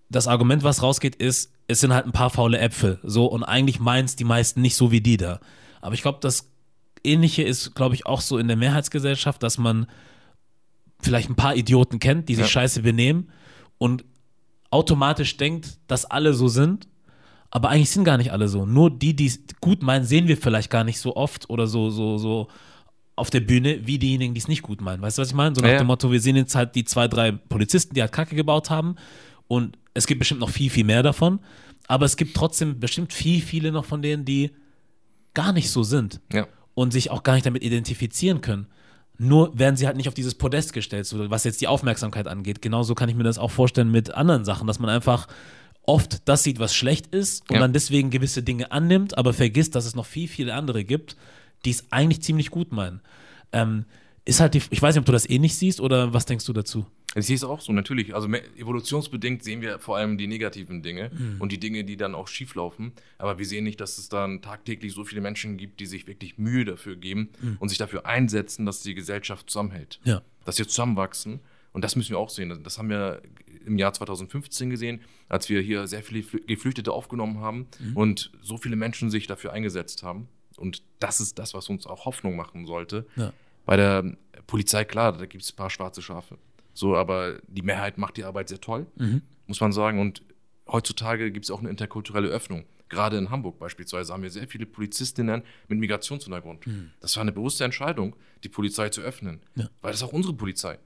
[0.09, 2.99] das Argument, was rausgeht, ist, es sind halt ein paar faule Äpfel.
[3.03, 5.39] So, und eigentlich meins die meisten nicht so wie die da.
[5.81, 6.51] Aber ich glaube, das
[7.03, 9.87] Ähnliche ist, glaube ich, auch so in der Mehrheitsgesellschaft, dass man
[10.99, 12.49] vielleicht ein paar Idioten kennt, die sich Ja.
[12.51, 13.31] scheiße benehmen
[13.79, 14.05] und
[14.69, 16.87] automatisch denkt, dass alle so sind.
[17.55, 18.65] Aber eigentlich sind gar nicht alle so.
[18.65, 21.91] Nur die, die es gut meinen, sehen wir vielleicht gar nicht so oft oder so,
[21.91, 22.47] so, so
[23.15, 25.03] auf der Bühne, wie diejenigen, die es nicht gut meinen.
[25.03, 25.53] Weißt du, was ich meine?
[25.55, 28.11] So nach Ja, dem Motto, wir sehen jetzt halt die zwei, drei Polizisten, die halt
[28.11, 28.95] Kacke gebaut haben.
[29.47, 31.41] Und es gibt bestimmt noch viel, viel mehr davon.
[31.87, 34.49] Aber es gibt trotzdem bestimmt viel, viele noch von denen, die
[35.35, 36.47] gar nicht so sind Ja.
[36.73, 38.65] und sich auch gar nicht damit identifizieren können.
[39.19, 42.63] Nur werden sie halt nicht auf dieses Podest gestellt, was jetzt die Aufmerksamkeit angeht.
[42.63, 45.27] Genauso kann ich mir das auch vorstellen mit anderen Sachen, dass man einfach
[45.83, 47.59] oft das sieht, was schlecht ist und Ja.
[47.61, 51.15] dann deswegen gewisse Dinge annimmt, aber vergisst, dass es noch viel, viele andere gibt,
[51.65, 53.01] die es eigentlich ziemlich gut meinen.
[53.51, 53.85] Ähm,
[54.25, 56.53] ist halt die, ich weiß nicht, ob du das ähnlich siehst oder was denkst du
[56.53, 56.85] dazu?
[57.15, 58.15] Ich sehe es auch so, natürlich.
[58.15, 62.27] Also evolutionsbedingt sehen wir vor allem die negativen Dinge und die Dinge, die dann auch
[62.27, 62.93] schief laufen.
[63.19, 66.39] Aber wir sehen nicht, dass es dann tagtäglich so viele Menschen gibt, die sich wirklich
[66.39, 69.99] Mühe dafür geben und sich dafür einsetzen, dass die Gesellschaft zusammenhält.
[70.05, 70.23] Ja.
[70.45, 71.41] Dass wir zusammenwachsen.
[71.71, 72.61] Und das müssen wir auch sehen.
[72.63, 73.21] Das haben wir
[73.65, 78.57] im Jahr 2015 gesehen, als wir hier sehr viele Flü- Geflüchtete aufgenommen haben und so
[78.57, 80.27] viele Menschen sich dafür eingesetzt haben.
[80.57, 83.05] Und das ist das, was uns auch Hoffnung machen sollte.
[83.15, 83.33] Ja.
[83.65, 86.37] Bei der Polizei, klar, da gibt es ein paar schwarze Schafe.
[86.73, 88.87] So, aber die Mehrheit macht die Arbeit sehr toll,
[89.47, 89.99] muss man sagen.
[89.99, 90.21] Und
[90.67, 92.65] heutzutage gibt es auch eine interkulturelle Öffnung.
[92.89, 96.65] Gerade in Hamburg beispielsweise haben wir sehr viele Polizistinnen mit Migrationshintergrund.
[96.99, 99.39] Das war eine bewusste Entscheidung, die Polizei zu öffnen.
[99.55, 99.69] Ja.
[99.81, 100.77] Weil das ist auch unsere Polizei.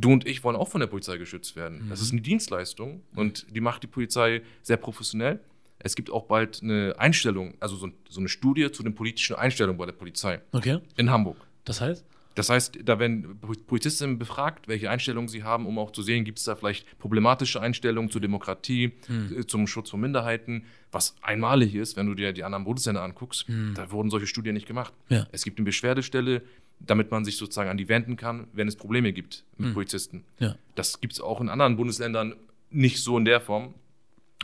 [0.00, 1.86] Du und ich wollen auch von der Polizei geschützt werden.
[1.88, 5.40] Das ist eine Dienstleistung und die macht die Polizei sehr professionell.
[5.78, 9.78] Es gibt auch bald eine Einstellung, also so, so eine Studie zu den politischen Einstellungen
[9.78, 10.78] bei der Polizei Okay.
[10.96, 11.36] in Hamburg.
[11.64, 12.04] Das heißt?
[12.36, 16.38] Das heißt, da werden Polizistinnen befragt, welche Einstellungen sie haben, um auch zu sehen, gibt
[16.38, 18.92] es da vielleicht problematische Einstellungen zur Demokratie,
[19.36, 23.46] äh, zum Schutz von Minderheiten, was einmalig ist, wenn du dir die anderen Bundesländer anguckst.
[23.74, 24.94] Da wurden solche Studien nicht gemacht.
[25.08, 25.26] Ja.
[25.32, 26.42] Es gibt eine Beschwerdestelle,
[26.80, 30.24] damit man sich sozusagen an die wenden kann, wenn es Probleme gibt mit Polizisten.
[30.38, 30.56] Ja.
[30.74, 32.34] Das gibt es auch in anderen Bundesländern
[32.70, 33.74] nicht so in der Form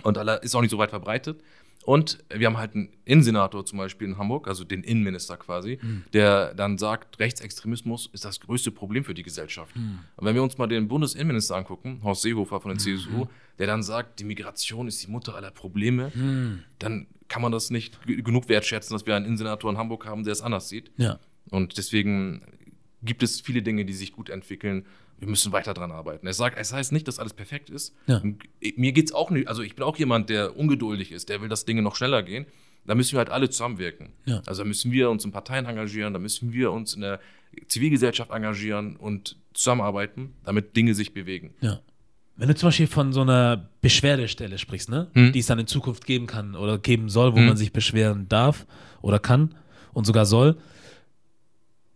[0.02, 1.42] und ist auch nicht so weit verbreitet.
[1.86, 6.02] Und wir haben halt einen Innensenator zum Beispiel in Hamburg, also den Innenminister quasi, mhm.
[6.12, 9.74] der dann sagt, Rechtsextremismus ist das größte Problem für die Gesellschaft.
[9.76, 10.00] Mhm.
[10.16, 12.98] Und wenn wir uns mal den Bundesinnenminister angucken, Horst Seehofer von der mhm.
[12.98, 13.26] CSU,
[13.60, 16.64] der dann sagt, die Migration ist die Mutter aller Probleme, mhm.
[16.80, 20.32] dann kann man das nicht genug wertschätzen, dass wir einen Innensenator in Hamburg haben, der
[20.32, 20.90] es anders sieht.
[20.96, 21.20] Ja.
[21.50, 22.42] Und deswegen
[23.02, 24.86] gibt es viele Dinge, die sich gut entwickeln
[25.18, 26.26] wir müssen weiter dran arbeiten.
[26.26, 27.94] Es, sagt, es heißt nicht, dass alles perfekt ist.
[28.06, 28.22] Ja.
[28.76, 31.48] Mir geht es auch nicht, also ich bin auch jemand, der ungeduldig ist, der will,
[31.48, 32.46] dass Dinge noch schneller gehen.
[32.84, 34.10] Da müssen wir halt alle zusammenwirken.
[34.26, 34.42] Ja.
[34.46, 37.20] Also da müssen wir uns in Parteien engagieren, da müssen wir uns in der
[37.66, 41.54] Zivilgesellschaft engagieren und zusammenarbeiten, damit Dinge sich bewegen.
[41.60, 41.80] Ja.
[42.36, 45.08] Wenn du zum Beispiel von so einer Beschwerdestelle sprichst, ne?
[45.14, 45.32] Hm.
[45.32, 47.46] die es dann in Zukunft geben kann oder geben soll, wo hm.
[47.46, 48.66] man sich beschweren darf
[49.00, 49.54] oder kann
[49.94, 50.58] und sogar soll,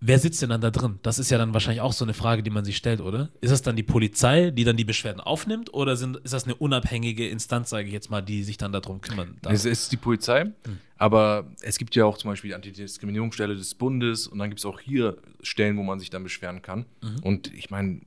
[0.02, 0.98] Wer sitzt denn dann da drin?
[1.02, 3.28] Das ist ja dann wahrscheinlich auch so eine Frage, die man sich stellt, oder?
[3.42, 6.54] Ist das dann die Polizei, die dann die Beschwerden aufnimmt, oder sind, ist das eine
[6.54, 9.52] unabhängige Instanz, sage ich jetzt mal, die sich dann darum kümmern darf?
[9.52, 10.78] Es ist die Polizei, hm.
[10.96, 14.64] aber es gibt ja auch zum Beispiel die Antidiskriminierungsstelle des Bundes und dann gibt es
[14.64, 16.86] auch hier Stellen, wo man sich dann beschweren kann.
[17.02, 17.18] Mhm.
[17.22, 18.00] Und ich meine,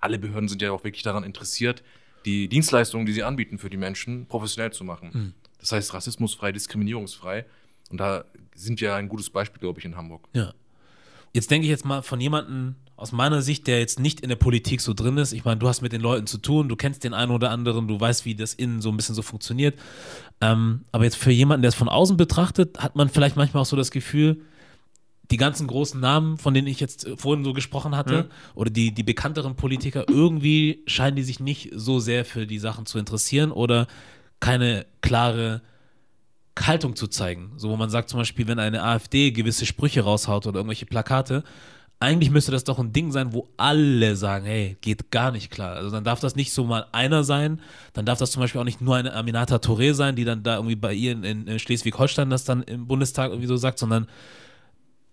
[0.00, 1.82] alle Behörden sind ja auch wirklich daran interessiert,
[2.24, 5.10] die Dienstleistungen, die sie anbieten für die Menschen, professionell zu machen.
[5.12, 5.34] Mhm.
[5.58, 7.44] Das heißt, rassismusfrei, diskriminierungsfrei.
[7.90, 10.28] Und da sind wir ein gutes Beispiel, glaube ich, in Hamburg.
[10.32, 10.54] Ja.
[11.32, 14.36] Jetzt denke ich jetzt mal von jemandem aus meiner Sicht, der jetzt nicht in der
[14.36, 15.32] Politik so drin ist.
[15.32, 17.88] Ich meine, du hast mit den Leuten zu tun, du kennst den einen oder anderen,
[17.88, 19.78] du weißt, wie das innen so ein bisschen so funktioniert.
[20.40, 23.66] Ähm, aber jetzt für jemanden, der es von außen betrachtet, hat man vielleicht manchmal auch
[23.66, 24.42] so das Gefühl,
[25.32, 28.28] die ganzen großen Namen, von denen ich jetzt vorhin so gesprochen hatte, mhm.
[28.54, 32.86] oder die, die bekannteren Politiker, irgendwie scheinen die sich nicht so sehr für die Sachen
[32.86, 33.86] zu interessieren oder
[34.38, 35.62] keine klare
[36.60, 37.52] Haltung zu zeigen.
[37.56, 41.44] So, wo man sagt zum Beispiel, wenn eine AfD gewisse Sprüche raushaut oder irgendwelche Plakate,
[42.02, 45.76] eigentlich müsste das doch ein Ding sein, wo alle sagen, hey, geht gar nicht klar.
[45.76, 47.60] Also dann darf das nicht so mal einer sein,
[47.92, 50.56] dann darf das zum Beispiel auch nicht nur eine Aminata Touré sein, die dann da
[50.56, 54.08] irgendwie bei ihr in, in Schleswig-Holstein das dann im Bundestag irgendwie so sagt, sondern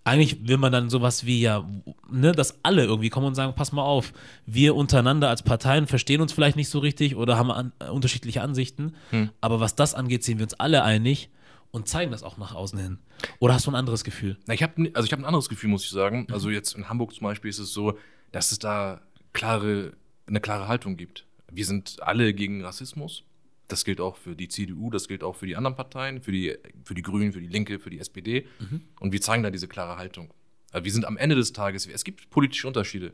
[0.09, 1.67] eigentlich will man dann sowas wie ja,
[2.09, 4.13] ne, dass alle irgendwie kommen und sagen, pass mal auf,
[4.45, 8.41] wir untereinander als Parteien verstehen uns vielleicht nicht so richtig oder haben an, äh, unterschiedliche
[8.41, 9.29] Ansichten, hm.
[9.41, 11.29] aber was das angeht, sind wir uns alle einig
[11.71, 12.99] und zeigen das auch nach außen hin.
[13.39, 14.37] Oder hast du ein anderes Gefühl?
[14.47, 16.25] Na, ich habe also ich habe ein anderes Gefühl, muss ich sagen.
[16.27, 16.33] Mhm.
[16.33, 17.97] Also jetzt in Hamburg zum Beispiel ist es so,
[18.31, 19.01] dass es da
[19.33, 19.93] klare
[20.27, 21.25] eine klare Haltung gibt.
[21.51, 23.23] Wir sind alle gegen Rassismus.
[23.69, 26.57] Das gilt auch für die CDU, das gilt auch für die anderen Parteien, für die,
[26.83, 28.45] für die Grünen, für die Linke, für die SPD.
[28.59, 28.81] Mhm.
[28.99, 30.33] Und wir zeigen da diese klare Haltung.
[30.71, 33.13] Also wir sind am Ende des Tages, es gibt politische Unterschiede.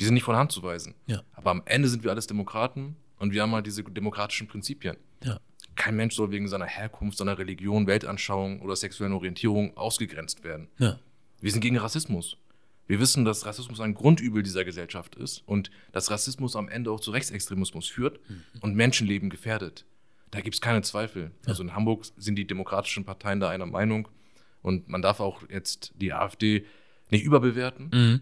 [0.00, 0.94] Die sind nicht von Hand zu weisen.
[1.06, 1.22] Ja.
[1.32, 4.96] Aber am Ende sind wir alles Demokraten und wir haben halt diese demokratischen Prinzipien.
[5.24, 5.40] Ja.
[5.74, 10.68] Kein Mensch soll wegen seiner Herkunft, seiner Religion, Weltanschauung oder sexuellen Orientierung ausgegrenzt werden.
[10.78, 10.98] Ja.
[11.40, 12.36] Wir sind gegen Rassismus.
[12.86, 17.00] Wir wissen, dass Rassismus ein Grundübel dieser Gesellschaft ist und dass Rassismus am Ende auch
[17.00, 18.42] zu Rechtsextremismus führt mhm.
[18.60, 19.86] und Menschenleben gefährdet.
[20.30, 21.30] Da gibt es keine Zweifel.
[21.46, 24.08] Also in Hamburg sind die demokratischen Parteien da einer Meinung
[24.62, 26.66] und man darf auch jetzt die AfD
[27.10, 27.90] nicht überbewerten.
[27.92, 28.20] Mhm.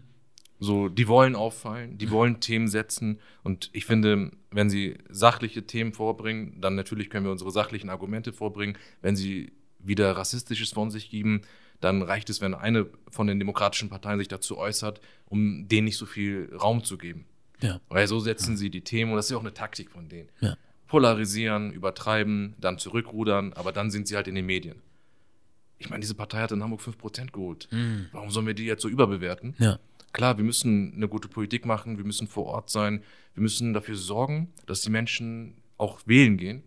[0.59, 5.91] So, die wollen auffallen, die wollen Themen setzen und ich finde, wenn sie sachliche Themen
[5.91, 8.77] vorbringen, dann natürlich können wir unsere sachlichen Argumente vorbringen.
[9.01, 11.41] Wenn sie wieder rassistisches von sich geben,
[11.83, 15.97] dann reicht es, wenn eine von den demokratischen Parteien sich dazu äußert, um denen nicht
[15.97, 17.25] so viel Raum zu geben.
[17.61, 17.81] Ja.
[17.89, 20.29] Weil so setzen sie die Themen und das ist ja auch eine Taktik von denen.
[20.39, 20.55] Ja.
[20.87, 24.81] Polarisieren, übertreiben, dann zurückrudern, aber dann sind sie halt in den Medien.
[25.77, 27.67] Ich meine, diese Partei hat in Hamburg 5% geholt.
[27.71, 28.07] Mhm.
[28.13, 29.55] Warum sollen wir die jetzt so überbewerten?
[29.59, 29.79] Ja.
[30.13, 33.95] Klar, wir müssen eine gute Politik machen, wir müssen vor Ort sein, wir müssen dafür
[33.95, 36.63] sorgen, dass die Menschen auch wählen gehen.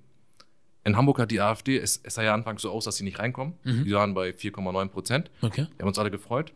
[0.87, 3.19] In Hamburg hat die AfD, es, es sah ja anfangs so aus, dass sie nicht
[3.19, 3.55] reinkommen.
[3.65, 3.85] Mhm.
[3.85, 5.31] Die waren bei 4,9 Prozent.
[5.43, 5.67] Okay.
[5.77, 6.53] Wir haben uns alle gefreut.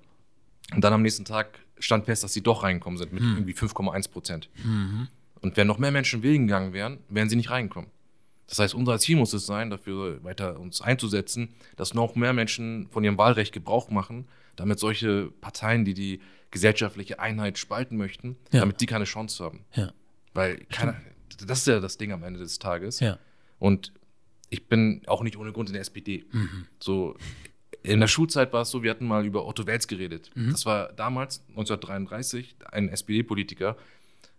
[0.72, 3.38] Und dann am nächsten Tag stand fest, dass sie doch reinkommen sind mit mhm.
[3.38, 4.48] irgendwie 5,1 Prozent.
[4.62, 5.08] Mhm.
[5.40, 7.90] Und wenn noch mehr Menschen wählen gegangen wären, wären sie nicht reinkommen.
[8.46, 12.88] Das heißt, unser Ziel muss es sein, dafür weiter uns einzusetzen, dass noch mehr Menschen
[12.90, 16.20] von ihrem Wahlrecht Gebrauch machen, damit solche Parteien, die die
[16.52, 18.60] gesellschaftliche Einheit spalten möchten, ja.
[18.60, 19.64] damit die keine Chance haben.
[19.74, 19.92] Ja.
[20.34, 20.94] Weil keiner,
[21.44, 23.00] das ist ja das Ding am Ende des Tages.
[23.00, 23.18] Ja.
[23.58, 23.92] Und
[24.50, 26.24] ich bin auch nicht ohne Grund in der SPD.
[26.32, 26.66] Mhm.
[26.80, 27.16] So,
[27.82, 30.30] in der Schulzeit war es so, wir hatten mal über Otto Welz geredet.
[30.34, 30.50] Mhm.
[30.50, 33.76] Das war damals, 1933, ein SPD-Politiker.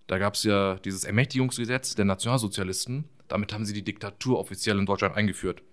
[0.07, 3.05] Da gab es ja dieses Ermächtigungsgesetz der Nationalsozialisten.
[3.27, 5.63] Damit haben sie die Diktatur offiziell in Deutschland eingeführt.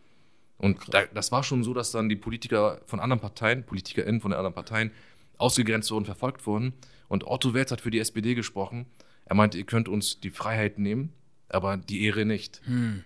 [0.57, 4.31] Und da, das war schon so, dass dann die Politiker von anderen Parteien, PolitikerInnen von
[4.31, 4.93] den anderen Parteien,
[5.37, 6.73] ausgegrenzt wurden, verfolgt wurden.
[7.09, 8.87] Und Otto Welz hat für die SPD gesprochen.
[9.25, 11.13] Er meinte, ihr könnt uns die Freiheit nehmen,
[11.49, 12.61] aber die Ehre nicht.
[12.65, 13.05] Hm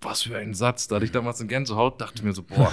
[0.00, 0.88] was für ein Satz.
[0.88, 2.72] Da hatte ich damals in Gänsehaut, dachte mir so, boah,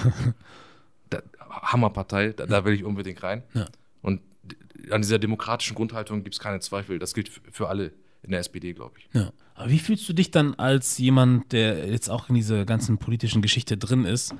[1.09, 3.43] da, Hammerpartei, da, da, will ich unbedingt rein.
[3.53, 3.65] Ja.
[4.01, 4.21] Und
[4.91, 6.99] an dieser demokratischen Grundhaltung gibt es keine Zweifel.
[6.99, 7.91] Das gilt für alle.
[8.23, 9.07] in der SPD, glaube ich.
[9.13, 9.31] Ja.
[9.55, 13.41] Aber wie fühlst du dich dann als jemand, der jetzt auch in dieser ganzen politischen
[13.41, 14.35] Geschichte drin ist,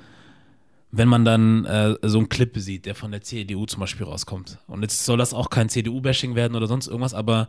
[0.90, 4.58] wenn man dann äh, so einen Clip sieht, der von der CDU zum Beispiel rauskommt?
[4.66, 7.48] Und jetzt soll das auch kein CDU-Bashing werden oder sonst irgendwas, aber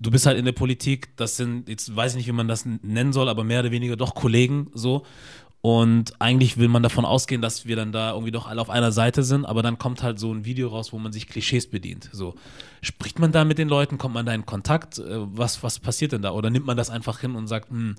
[0.00, 2.64] du bist halt in der Politik, das sind, jetzt weiß ich nicht, wie man das
[2.64, 5.04] nennen soll, aber mehr oder weniger doch Kollegen so.
[5.62, 8.92] Und eigentlich will man davon ausgehen, dass wir dann da irgendwie doch alle auf einer
[8.92, 12.08] Seite sind, aber dann kommt halt so ein Video raus, wo man sich Klischees bedient.
[12.12, 12.36] So,
[12.82, 14.98] spricht man da mit den Leuten, kommt man da in Kontakt?
[14.98, 16.30] Äh, was, was passiert denn da?
[16.30, 17.96] Oder nimmt man das einfach hin und sagt, hm,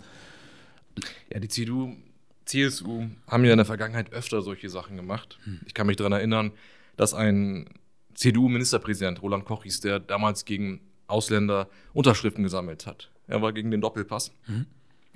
[1.34, 1.94] Ja, die CDU,
[2.46, 5.38] CSU haben ja in der Vergangenheit öfter solche Sachen gemacht.
[5.66, 6.54] Ich kann mich daran erinnern,
[6.96, 7.68] dass ein
[8.16, 13.10] CDU-Ministerpräsident, Roland Koch hieß, der damals gegen Ausländer Unterschriften gesammelt hat.
[13.28, 14.32] Er war gegen den Doppelpass.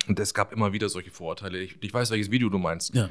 [0.08, 1.60] Und es gab immer wieder solche Vorurteile.
[1.60, 2.94] Ich, ich weiß, welches Video du meinst.
[2.96, 3.10] ja,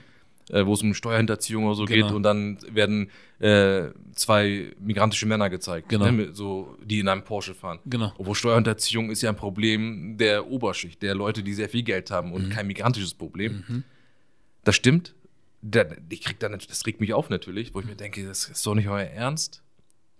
[0.51, 2.07] Äh, wo es um Steuerhinterziehung oder so Genau.
[2.09, 6.11] geht und dann werden äh, zwei migrantische Männer gezeigt, Genau.
[6.11, 7.79] ne, so, die in einem Porsche fahren.
[7.87, 8.13] genau.
[8.19, 12.29] Obwohl Steuerhinterziehung ist ja ein Problem der Oberschicht, der Leute, die sehr viel Geld haben
[12.29, 12.35] Mhm.
[12.35, 13.85] und kein migrantisches Problem.
[14.65, 15.15] Das stimmt.
[15.63, 18.67] Da, ich krieg dann, das regt mich auf natürlich, wo ich mir denke, das ist
[18.67, 19.63] doch nicht euer Ernst.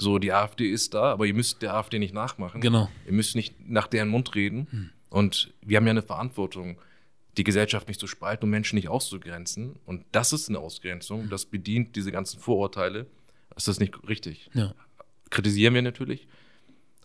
[0.01, 2.61] So, die AfD ist da, aber ihr müsst der AfD nicht nachmachen.
[2.61, 2.89] Genau.
[3.07, 4.93] Ihr müsst nicht nach deren Mund reden.
[5.11, 6.79] Und wir haben ja eine Verantwortung,
[7.37, 9.77] die Gesellschaft nicht zu spalten und Menschen nicht auszugrenzen.
[9.87, 11.29] Und das ist eine Ausgrenzung.
[11.29, 13.07] Das bedient diese ganzen Vorurteile.
[13.55, 14.75] Das ist nicht richtig Ja,
[15.29, 16.29] kritisieren wir natürlich.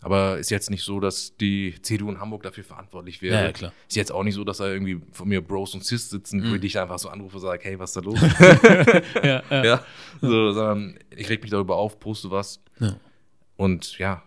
[0.02, 3.34] Aber ist jetzt nicht so, dass die CDU in Hamburg dafür verantwortlich wäre.
[3.36, 3.72] Ja, ja, klar.
[3.88, 6.50] Ist jetzt auch nicht so, dass da irgendwie von mir Bros und Sis sitzen, Mhm.
[6.50, 8.20] wo ich einfach so anrufe und sage, hey, was ist da los?
[9.22, 9.64] ja, ja.
[9.64, 9.84] ja,
[10.20, 12.60] so, sondern ich reg mich darüber auf, poste was.
[12.78, 12.96] Ja.
[13.56, 14.22] Und ja,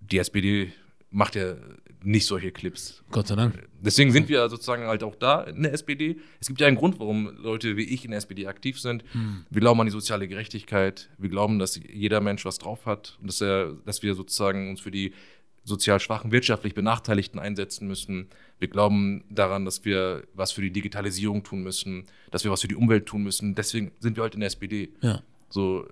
[0.00, 0.72] die SPD
[1.10, 1.54] macht ja
[2.08, 3.02] nicht solche Clips.
[3.10, 3.68] Gott sei Dank.
[3.82, 6.18] Deswegen sind wir sozusagen halt auch da in der SPD.
[6.40, 9.04] Es gibt ja einen Grund, warum Leute wie ich in der SPD aktiv sind.
[9.50, 11.10] Wir glauben an die soziale Gerechtigkeit.
[11.18, 14.80] Wir glauben, dass jeder Mensch was drauf hat und dass, er, dass wir sozusagen uns
[14.80, 15.12] für die
[15.64, 18.28] sozial schwachen, wirtschaftlich Benachteiligten einsetzen müssen.
[18.58, 22.68] Wir glauben daran, dass wir was für die Digitalisierung tun müssen, dass wir was für
[22.68, 23.54] die Umwelt tun müssen.
[23.54, 24.94] Deswegen sind wir heute in der SPD.
[25.02, 25.86] Ja, So,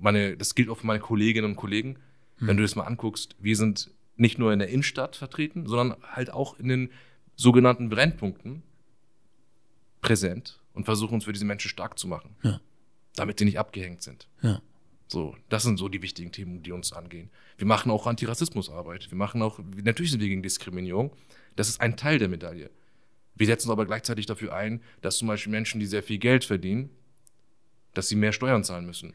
[0.00, 1.98] meine, das gilt auch für meine Kolleginnen und Kollegen.
[2.40, 6.30] Wenn du das mal anguckst, wir sind nicht nur in der Innenstadt vertreten, sondern halt
[6.30, 6.90] auch in den
[7.36, 8.62] sogenannten Brennpunkten
[10.00, 12.36] präsent und versuchen uns für diese Menschen stark zu machen.
[12.42, 12.60] Ja.
[13.14, 14.28] Damit sie nicht abgehängt sind.
[14.42, 14.60] ja,
[15.08, 17.30] So, das sind so die wichtigen Themen, die uns angehen.
[17.56, 19.10] Wir machen auch Antirassismusarbeit.
[19.10, 21.12] Wir machen auch, natürlich sind wir gegen Diskriminierung.
[21.56, 22.70] Das ist ein Teil der Medaille.
[23.34, 26.44] Wir setzen uns aber gleichzeitig dafür ein, dass zum Beispiel Menschen, die sehr viel Geld
[26.44, 26.90] verdienen,
[27.94, 29.14] dass sie mehr Steuern zahlen müssen.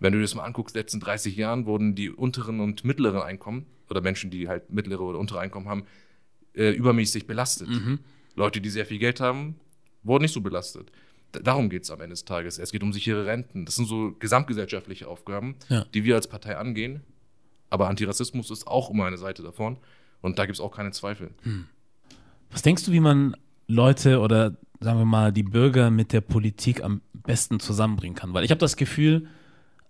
[0.00, 2.84] Wenn du dir das mal anguckst, in den letzten 30 Jahren wurden die unteren und
[2.84, 5.84] mittleren Einkommen oder Menschen, die halt mittlere oder untere Einkommen haben,
[6.54, 7.68] äh, übermäßig belastet.
[8.36, 9.56] Leute, die sehr viel Geld haben,
[10.04, 10.92] wurden nicht so belastet.
[11.32, 12.58] Darum geht es am Ende des Tages.
[12.58, 13.64] Es geht um sichere Renten.
[13.66, 15.84] Das sind so gesamtgesellschaftliche Aufgaben, Ja.
[15.92, 17.00] die wir als Partei angehen.
[17.70, 19.76] Aber Antirassismus ist auch immer eine Seite davon.
[20.22, 21.30] Und da gibt es auch keine Zweifel.
[22.50, 26.82] Was denkst du, wie man Leute oder sagen wir mal die Bürger mit der Politik
[26.82, 28.32] am besten zusammenbringen kann?
[28.32, 29.26] Weil ich habe das Gefühl,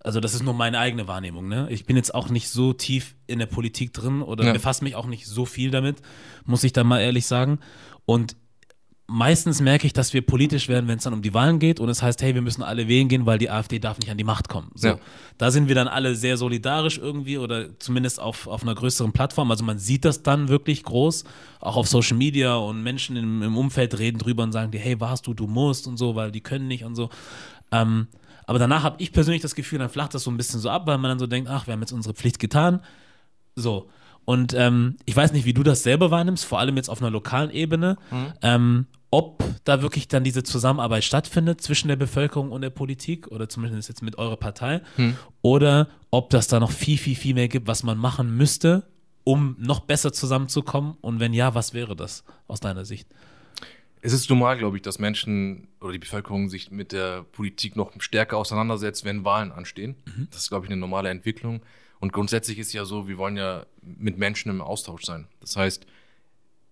[0.01, 1.67] also das ist nur meine eigene Wahrnehmung, ne?
[1.71, 4.53] Ich bin jetzt auch nicht so tief in der Politik drin oder Ja.
[4.53, 6.01] befasse mich auch nicht so viel damit,
[6.45, 7.59] muss ich da mal ehrlich sagen.
[8.07, 8.37] Und
[9.11, 11.89] meistens merke ich, dass wir politisch werden, wenn es dann um die Wahlen geht und
[11.89, 14.25] es heißt, hey, wir müssen alle wählen gehen, weil die AfD darf nicht an die
[14.25, 14.71] Macht kommen.
[14.75, 14.89] So.
[14.89, 14.99] Ja.
[15.39, 19.51] Da sind wir dann alle sehr solidarisch irgendwie oder zumindest auf, auf einer größeren Plattform.
[19.51, 21.25] Also man sieht das dann wirklich groß,
[21.61, 25.01] auch auf Social Media und Menschen im, im Umfeld reden drüber und sagen dir, hey,
[25.01, 27.09] warst du, du musst und so, weil die können nicht und so.
[27.73, 28.09] Ähm,
[28.49, 30.87] aber danach habe ich persönlich das Gefühl, dann flacht das so ein bisschen so ab,
[30.87, 32.81] weil man dann so denkt, ach, wir haben jetzt unsere Pflicht getan.
[33.55, 33.91] So.
[34.25, 37.11] Und ähm, ich weiß nicht, wie du das selber wahrnimmst, vor allem jetzt auf einer
[37.11, 37.99] lokalen Ebene,
[38.41, 43.51] ähm, ob da wirklich dann diese Zusammenarbeit stattfindet zwischen der Bevölkerung und der Politik oder
[43.51, 44.81] zumindest jetzt mit eurer Partei
[45.43, 48.85] oder ob das da noch viel, viel, viel mehr gibt, was man machen müsste,
[49.25, 53.09] um noch besser zusammenzukommen und wenn ja, was wäre das aus deiner Sicht?
[54.01, 57.93] Es ist normal, glaube ich, dass Menschen oder die Bevölkerung sich mit der Politik noch
[58.01, 59.97] stärker auseinandersetzt, wenn Wahlen anstehen.
[60.31, 61.63] Das ist, glaube ich, eine normale Entwicklung.
[62.01, 65.27] Und grundsätzlich ist ja so, wir wollen ja mit Menschen im Austausch sein.
[65.41, 65.87] Das heißt,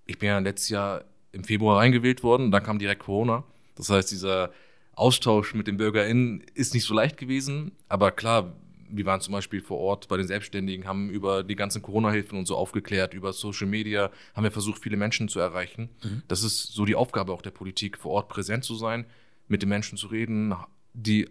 [0.06, 3.44] ich bin ja letztes Jahr im Februar reingewählt worden dann kam direkt Corona.
[3.74, 4.52] Das heißt, dieser
[4.92, 7.72] Austausch mit den BürgerInnen ist nicht so leicht gewesen.
[7.88, 8.54] Aber klar,
[8.90, 12.46] wir waren zum Beispiel vor Ort bei den Selbstständigen, haben über die ganzen Corona-Hilfen und
[12.46, 15.90] so aufgeklärt, über Social Media, haben wir versucht, viele Menschen zu erreichen.
[16.28, 19.06] Das ist so die Aufgabe auch der Politik, vor Ort präsent zu sein,
[19.48, 20.54] mit den Menschen zu reden,
[20.92, 21.28] die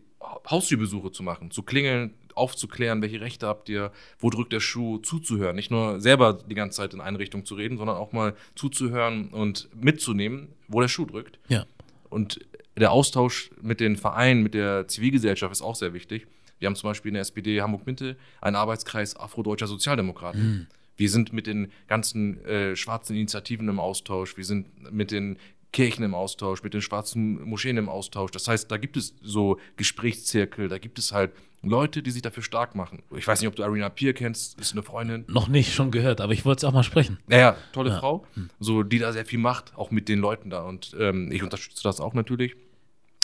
[0.49, 5.55] Haustürbesuche zu machen, zu klingeln, aufzuklären, welche Rechte habt ihr, wo drückt der Schuh, zuzuhören.
[5.55, 9.29] Nicht nur selber die ganze Zeit in eine Richtung zu reden, sondern auch mal zuzuhören
[9.29, 11.39] und mitzunehmen, wo der Schuh drückt.
[11.47, 11.65] Ja.
[12.09, 12.39] Und
[12.77, 16.27] der Austausch mit den Vereinen, mit der Zivilgesellschaft ist auch sehr wichtig.
[16.59, 21.47] Wir haben zum Beispiel in der SPD Hamburg-Mitte einen Arbeitskreis afrodeutscher Sozialdemokraten, Wir sind mit
[21.47, 24.37] den ganzen äh, schwarzen Initiativen im Austausch.
[24.37, 25.37] Wir sind mit den
[25.73, 28.31] Kirchen im Austausch, mit den schwarzen Moscheen im Austausch.
[28.31, 32.43] Das heißt, da gibt es so Gesprächszirkel, da gibt es halt Leute, die sich dafür
[32.43, 33.03] stark machen.
[33.13, 35.25] Ich weiß nicht, ob du Arena Peer kennst, ist eine Freundin.
[35.27, 37.19] Noch nicht, schon gehört, aber ich wollte es auch mal sprechen.
[37.27, 37.99] Naja, tolle ja.
[37.99, 38.25] Frau,
[38.59, 40.61] so die da sehr viel macht, auch mit den Leuten da.
[40.61, 42.55] Und ähm, ich unterstütze das auch natürlich.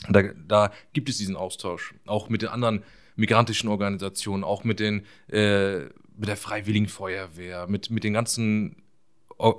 [0.09, 2.83] Da, da gibt es diesen Austausch, auch mit den anderen
[3.15, 5.89] migrantischen Organisationen, auch mit den äh,
[6.21, 8.83] mit der Freiwilligen Feuerwehr, mit, mit den ganzen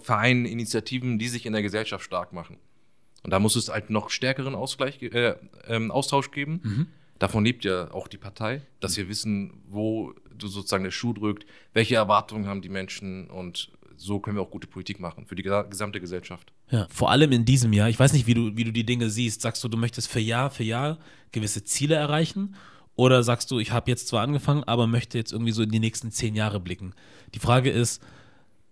[0.03, 2.57] Vereinen, Initiativen, die sich in der Gesellschaft stark machen.
[3.25, 5.35] Und da muss es halt noch stärkeren Ausgleich, äh,
[5.67, 6.61] ähm, Austausch geben.
[6.63, 6.87] Mhm.
[7.19, 11.47] Davon lebt ja auch die Partei, dass wir wissen, wo du sozusagen der Schuh drückt,
[11.73, 15.43] welche Erwartungen haben die Menschen und so können wir auch gute Politik machen für die
[15.43, 16.53] gesamte Gesellschaft.
[16.71, 17.89] Ja, vor allem in diesem Jahr.
[17.89, 19.43] Ich weiß nicht, wie du, wie du die Dinge siehst.
[19.43, 20.99] Sagst du, du möchtest für Jahr für Jahr
[21.31, 22.57] gewisse Ziele erreichen?
[22.95, 25.81] Oder sagst du, ich habe jetzt zwar angefangen, aber möchte jetzt irgendwie so in die
[25.81, 26.95] nächsten zehn Jahre blicken?
[27.35, 28.03] Die Frage ist,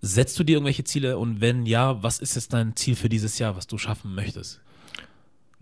[0.01, 3.39] setzt du dir irgendwelche Ziele und wenn ja, was ist jetzt dein Ziel für dieses
[3.39, 4.61] Jahr, was du schaffen möchtest?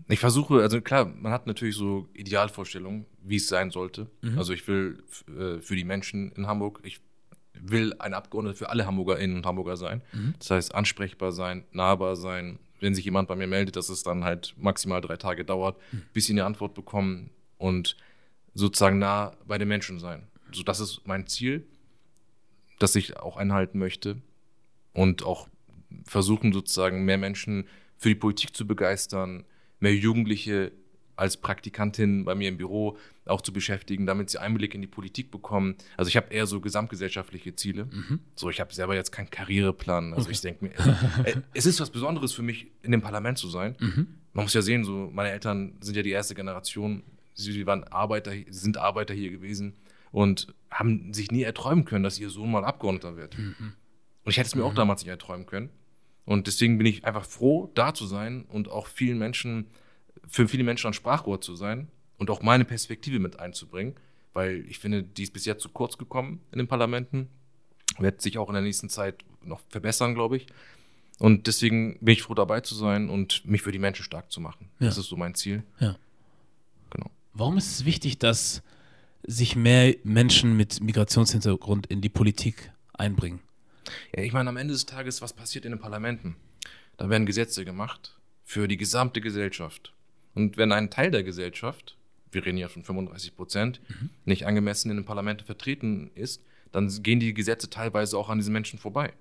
[0.07, 4.07] Ich versuche, also klar, man hat natürlich so Idealvorstellungen, wie es sein sollte.
[4.21, 4.39] Mhm.
[4.39, 6.99] Also ich will äh, für die Menschen in Hamburg, ich
[7.53, 10.01] will ein Abgeordneter für alle HamburgerInnen und Hamburger sein.
[10.13, 10.33] Mhm.
[10.39, 12.59] Das heißt, ansprechbar sein, nahbar sein.
[12.79, 16.03] Wenn sich jemand bei mir meldet, dass es dann halt maximal drei Tage dauert, mhm.
[16.13, 17.97] bis sie eine Antwort bekommen und
[18.53, 20.27] sozusagen nah bei den Menschen sein.
[20.51, 21.65] So, das ist mein Ziel,
[22.79, 24.17] das ich auch einhalten möchte
[24.93, 25.47] und auch
[26.05, 27.65] versuchen sozusagen mehr Menschen
[27.97, 29.45] für die Politik zu begeistern,
[29.79, 30.71] mehr Jugendliche
[31.19, 35.31] als Praktikantin bei mir im Büro auch zu beschäftigen, damit sie Einblick in die Politik
[35.31, 35.75] bekommen.
[35.97, 37.85] Also ich habe eher so gesamtgesellschaftliche Ziele.
[37.85, 38.19] Mhm.
[38.35, 40.13] So, ich habe selber jetzt keinen Karriereplan.
[40.13, 40.31] Also okay.
[40.31, 40.91] ich denke mir, also,
[41.25, 43.75] äh, es ist was Besonderes für mich, in dem Parlament zu sein.
[43.79, 44.07] Mhm.
[44.33, 47.03] Man muss ja sehen, so meine Eltern sind ja die erste Generation.
[47.39, 49.75] Sie waren Arbeiter, sie sind Arbeiter hier gewesen
[50.11, 53.37] und haben sich nie erträumen können, dass ihr Sohn mal Abgeordneter wird.
[53.37, 53.73] Mhm.
[54.23, 54.77] Und ich hätte es mir auch mhm.
[54.77, 55.69] damals nicht erträumen können.
[56.25, 59.67] Und deswegen bin ich einfach froh, da zu sein und auch vielen Menschen,
[60.27, 63.95] für viele Menschen ein Sprachrohr zu sein und auch meine Perspektive mit einzubringen,
[64.33, 67.29] weil ich finde, die ist bis jetzt zu kurz gekommen in den Parlamenten,
[67.97, 70.47] wird sich auch in der nächsten Zeit noch verbessern, glaube ich.
[71.17, 74.39] Und deswegen bin ich froh, dabei zu sein und mich für die Menschen stark zu
[74.39, 74.69] machen.
[74.79, 74.87] Ja.
[74.87, 75.63] Das ist so mein Ziel.
[75.79, 75.97] Ja.
[77.39, 78.61] Warum ist es wichtig, dass
[79.23, 83.39] sich mehr Menschen mit Migrationshintergrund in die Politik einbringen?
[84.13, 86.35] Ja, ich meine, am Ende des Tages, was passiert in den Parlamenten?
[86.97, 89.93] Da werden Gesetze gemacht für die gesamte Gesellschaft.
[90.35, 91.95] Und wenn ein Teil der Gesellschaft,
[92.29, 94.09] wir reden ja von 35 Prozent, mhm.
[94.25, 98.51] nicht angemessen in den Parlamenten vertreten ist, dann gehen die Gesetze teilweise auch an diesen
[98.51, 99.13] Menschen vorbei.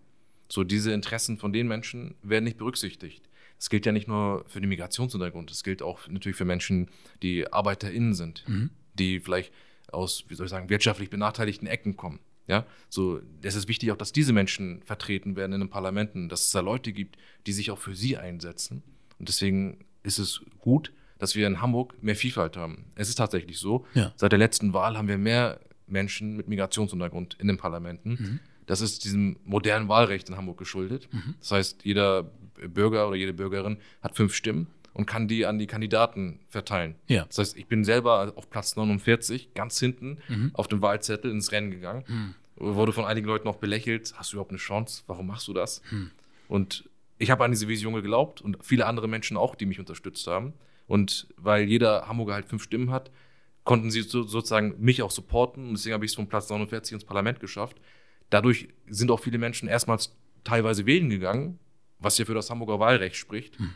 [0.49, 3.28] So, diese Interessen von den Menschen werden nicht berücksichtigt.
[3.59, 6.89] Das gilt ja nicht nur für den Migrationshintergrund, das gilt auch natürlich für Menschen,
[7.23, 8.71] die ArbeiterInnen sind, mhm.
[8.95, 9.53] die vielleicht
[9.91, 12.21] aus, wie soll ich sagen, wirtschaftlich benachteiligten Ecken kommen.
[12.47, 16.47] Ja, so, es ist wichtig auch, dass diese Menschen vertreten werden in den Parlamenten, dass
[16.47, 18.83] es da Leute gibt, die sich auch für sie einsetzen.
[19.19, 22.87] Und deswegen ist es gut, dass wir in Hamburg mehr Vielfalt haben.
[22.95, 23.85] Es ist tatsächlich so.
[23.93, 24.13] Ja.
[24.17, 28.11] Seit der letzten Wahl haben wir mehr Menschen mit Migrationshintergrund in den Parlamenten.
[28.11, 28.41] Mhm.
[28.67, 31.09] Das ist diesem modernen Wahlrecht in Hamburg geschuldet.
[31.13, 31.35] Mhm.
[31.41, 32.31] Das heißt, jeder
[32.69, 36.97] Bürger oder jede Bürgerin hat fünf Stimmen und kann die an die Kandidaten verteilen.
[37.07, 37.25] Ja.
[37.27, 40.51] Das heißt, ich bin selber auf Platz 49, ganz hinten, mhm.
[40.55, 42.05] auf dem Wahlzettel ins Rennen gegangen.
[42.09, 42.35] Mhm.
[42.57, 44.15] Wurde von einigen Leuten auch belächelt.
[44.17, 45.05] Hast du überhaupt eine Chance?
[45.07, 45.83] Warum machst du das?
[45.91, 46.11] Mhm.
[46.49, 50.27] Und ich habe an diese Vision geglaubt und viele andere Menschen auch, die mich unterstützt
[50.27, 50.55] haben.
[50.87, 53.11] Und weil jeder Hamburger halt fünf Stimmen hat,
[53.65, 55.69] konnten sie so, sozusagen mich auch supporten.
[55.69, 57.77] Und deswegen habe ich es von Platz 49 ins Parlament geschafft.
[58.31, 61.59] Dadurch sind auch viele Menschen erstmals teilweise wählen gegangen,
[61.99, 63.59] was ja für das Hamburger Wahlrecht spricht.
[63.59, 63.71] Hm.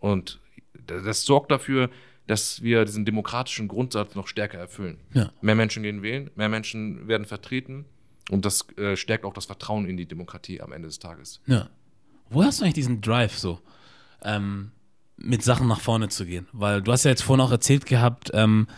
[0.00, 0.40] Und
[0.86, 1.90] das sorgt dafür,
[2.26, 4.98] dass wir diesen demokratischen Grundsatz noch stärker erfüllen.
[5.12, 5.32] Ja.
[5.40, 7.84] Mehr Menschen gehen wählen, mehr Menschen werden vertreten
[8.30, 11.40] und das äh, stärkt auch das Vertrauen in die Demokratie am Ende des Tages.
[11.46, 11.68] Ja.
[12.30, 13.60] Wo hast du eigentlich diesen Drive so,
[14.22, 14.70] ähm,
[15.16, 16.46] mit Sachen nach vorne zu gehen?
[16.52, 18.68] Weil du hast ja jetzt vorhin auch erzählt gehabt, ähm,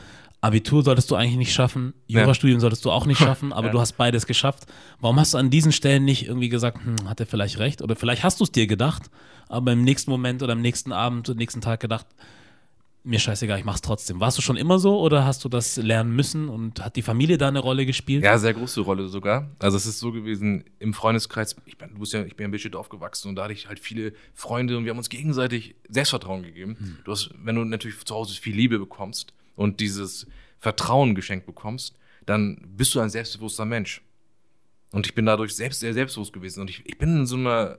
[0.44, 2.60] Abitur solltest du eigentlich nicht schaffen, Jurastudium ja.
[2.60, 3.72] solltest du auch nicht schaffen, aber ja.
[3.72, 4.66] du hast beides geschafft.
[5.00, 7.80] Warum hast du an diesen Stellen nicht irgendwie gesagt, hm, hat er vielleicht recht?
[7.80, 9.10] Oder vielleicht hast du es dir gedacht,
[9.48, 12.06] aber im nächsten Moment oder am nächsten Abend oder nächsten Tag gedacht,
[13.04, 14.20] mir scheißegal, ich mach's trotzdem.
[14.20, 17.38] Warst du schon immer so oder hast du das lernen müssen und hat die Familie
[17.38, 18.22] da eine Rolle gespielt?
[18.22, 19.50] Ja, sehr große Rolle sogar.
[19.60, 22.48] Also es ist so gewesen, im Freundeskreis, ich bin, du bist ja, ich bin ja
[22.48, 25.74] ein bisschen aufgewachsen und da hatte ich halt viele Freunde und wir haben uns gegenseitig
[25.88, 26.76] Selbstvertrauen gegeben.
[26.78, 26.98] Hm.
[27.04, 30.26] Du hast, wenn du natürlich zu Hause viel Liebe bekommst und dieses
[30.58, 31.96] Vertrauen geschenkt bekommst,
[32.26, 34.02] dann bist du ein selbstbewusster Mensch.
[34.92, 36.60] Und ich bin dadurch selbst sehr selbstbewusst gewesen.
[36.60, 37.78] Und ich, ich bin in so einer,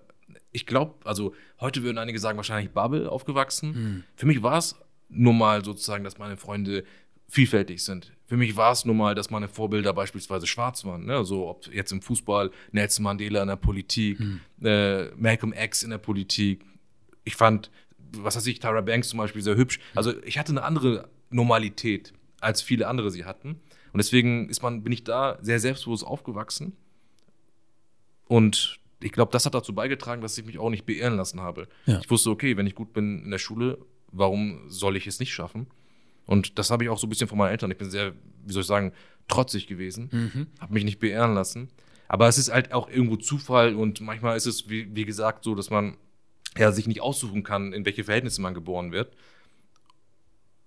[0.52, 3.74] ich glaube, also heute würden einige sagen, wahrscheinlich Bubble aufgewachsen.
[3.74, 4.04] Hm.
[4.16, 4.76] Für mich war es
[5.10, 6.84] nur mal sozusagen, dass meine Freunde
[7.30, 8.12] vielfältig sind.
[8.28, 11.06] Für mich war es nun mal, dass meine Vorbilder beispielsweise schwarz waren.
[11.06, 11.24] Ne?
[11.24, 14.42] So ob jetzt im Fußball Nelson Mandela in der Politik, hm.
[14.62, 16.66] äh, Malcolm X in der Politik.
[17.24, 19.80] Ich fand, was weiß ich, Tyra Banks zum Beispiel sehr hübsch.
[19.96, 23.62] Also ich hatte eine andere Normalität, als viele andere sie hatten.
[23.92, 26.76] Und deswegen ist man, bin ich da sehr selbstbewusst aufgewachsen.
[28.28, 31.68] Und ich glaube, das hat dazu beigetragen, dass ich mich auch nicht beirren lassen habe.
[31.86, 32.00] Ja.
[32.00, 33.78] Ich wusste, okay, wenn ich gut bin in der Schule,
[34.12, 35.68] warum soll ich es nicht schaffen?
[36.26, 37.72] Und das habe ich auch so ein bisschen von meinen Eltern.
[37.72, 38.14] Ich bin sehr,
[38.46, 38.94] wie soll ich sagen,
[39.28, 40.48] trotzig gewesen, mhm.
[40.60, 41.70] habe mich nicht beehren lassen.
[42.08, 45.56] Aber es ist halt auch irgendwo Zufall und manchmal ist es, wie, wie gesagt, so,
[45.56, 45.98] dass man
[46.58, 49.16] ja sich nicht aussuchen kann, in welche Verhältnisse man geboren wird.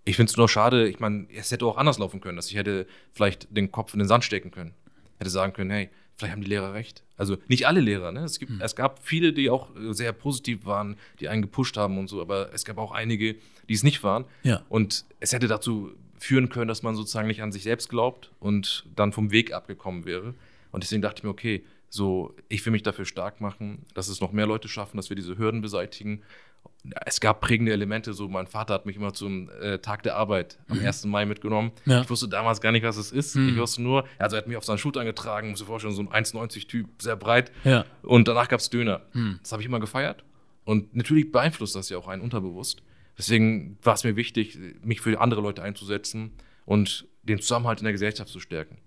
[0.09, 2.56] Ich finde es nur schade, ich meine, es hätte auch anders laufen können, dass ich
[2.56, 4.72] hätte vielleicht den Kopf in den Sand stecken können.
[5.18, 7.04] Hätte sagen können, hey, vielleicht haben die Lehrer recht.
[7.18, 8.20] Also nicht alle Lehrer, ne?
[8.20, 8.61] Es, gibt, hm.
[8.62, 12.22] es gab viele, die auch äh, sehr positiv waren, die einen gepusht haben und so,
[12.22, 13.36] aber es gab auch einige,
[13.68, 14.24] die es nicht waren.
[14.44, 14.62] Ja.
[14.70, 18.86] Und es hätte dazu führen können, dass man sozusagen nicht an sich selbst glaubt und
[18.96, 20.32] dann vom Weg abgekommen wäre.
[20.72, 24.22] Und deswegen dachte ich mir, okay, so, ich will mich dafür stark machen, dass es
[24.22, 26.22] noch mehr Leute schaffen, dass wir diese Hürden beseitigen
[27.04, 30.59] es gab prägende Elemente, so mein Vater hat mich immer zum äh, Tag der Arbeit
[30.68, 31.04] am 1.
[31.04, 31.11] Mhm.
[31.11, 31.72] Mai mitgenommen.
[31.86, 32.02] Ja.
[32.02, 33.34] Ich wusste damals gar nicht, was es ist.
[33.34, 33.50] Mhm.
[33.50, 36.02] Ich wusste nur, also er hat mich auf seinen Schultern getragen, muss ich vorstellen, so
[36.02, 37.52] ein 1,90-Typ, sehr breit.
[37.64, 37.84] Ja.
[38.02, 39.02] Und danach gab es Döner.
[39.12, 39.38] Mhm.
[39.42, 40.24] Das habe ich immer gefeiert.
[40.64, 42.82] Und natürlich beeinflusst das ja auch einen unterbewusst.
[43.16, 46.32] Deswegen war es mir wichtig, mich für andere Leute einzusetzen
[46.64, 48.78] und den Zusammenhalt in der Gesellschaft zu stärken.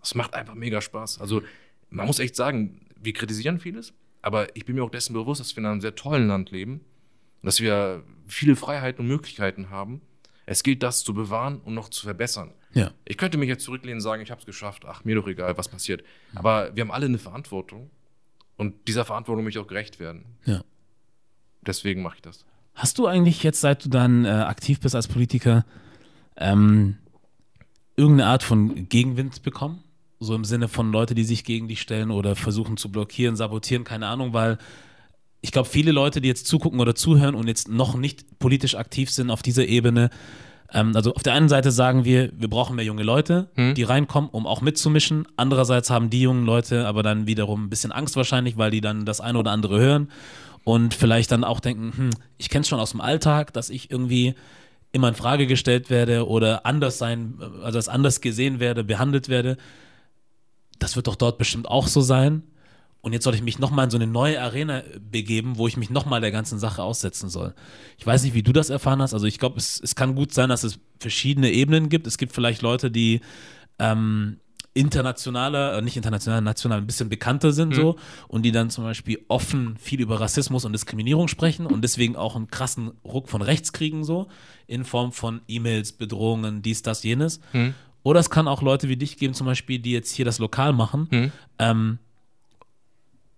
[0.00, 1.20] Das macht einfach mega Spaß.
[1.20, 1.42] Also
[1.90, 5.56] man muss echt sagen, wir kritisieren vieles, aber ich bin mir auch dessen bewusst, dass
[5.56, 6.82] wir in einem sehr tollen Land leben
[7.42, 10.00] dass wir viele Freiheiten und Möglichkeiten haben.
[10.46, 12.52] Es gilt, das zu bewahren und noch zu verbessern.
[12.74, 12.90] Ja.
[13.04, 15.56] Ich könnte mich jetzt zurücklehnen und sagen, ich habe es geschafft, ach, mir doch egal,
[15.58, 16.04] was passiert.
[16.34, 17.90] Aber wir haben alle eine Verantwortung
[18.56, 20.24] und dieser Verantwortung möchte ich auch gerecht werden.
[20.44, 20.62] Ja.
[21.62, 22.44] Deswegen mache ich das.
[22.74, 25.64] Hast du eigentlich jetzt, seit du dann äh, aktiv bist als Politiker,
[26.36, 26.96] ähm,
[27.96, 29.82] irgendeine Art von Gegenwind bekommen?
[30.20, 33.84] So im Sinne von Leute, die sich gegen dich stellen oder versuchen zu blockieren, sabotieren,
[33.84, 34.58] keine Ahnung, weil
[35.40, 39.10] ich glaube, viele Leute, die jetzt zugucken oder zuhören und jetzt noch nicht politisch aktiv
[39.10, 40.10] sind auf dieser Ebene,
[40.72, 43.74] ähm, also auf der einen Seite sagen wir, wir brauchen mehr junge Leute, hm.
[43.74, 45.26] die reinkommen, um auch mitzumischen.
[45.36, 49.04] Andererseits haben die jungen Leute aber dann wiederum ein bisschen Angst wahrscheinlich, weil die dann
[49.04, 50.10] das eine oder andere hören
[50.64, 53.90] und vielleicht dann auch denken, hm, ich kenne es schon aus dem Alltag, dass ich
[53.90, 54.34] irgendwie
[54.92, 59.56] immer in Frage gestellt werde oder anders sein, also als anders gesehen werde, behandelt werde.
[60.78, 62.42] Das wird doch dort bestimmt auch so sein.
[63.00, 65.88] Und jetzt soll ich mich nochmal in so eine neue Arena begeben, wo ich mich
[65.88, 67.54] nochmal der ganzen Sache aussetzen soll.
[67.96, 69.14] Ich weiß nicht, wie du das erfahren hast.
[69.14, 72.06] Also ich glaube, es, es kann gut sein, dass es verschiedene Ebenen gibt.
[72.06, 73.20] Es gibt vielleicht Leute, die
[73.78, 74.38] ähm,
[74.74, 77.74] internationaler, äh, nicht international, national ein bisschen bekannter sind mhm.
[77.74, 77.96] so
[78.28, 82.36] und die dann zum Beispiel offen viel über Rassismus und Diskriminierung sprechen und deswegen auch
[82.36, 84.28] einen krassen Ruck von rechts kriegen so
[84.66, 87.40] in Form von E-Mails, Bedrohungen, dies, das, jenes.
[87.52, 87.74] Mhm.
[88.02, 90.72] Oder es kann auch Leute wie dich geben zum Beispiel, die jetzt hier das Lokal
[90.72, 91.08] machen.
[91.10, 91.32] Mhm.
[91.58, 91.98] Ähm,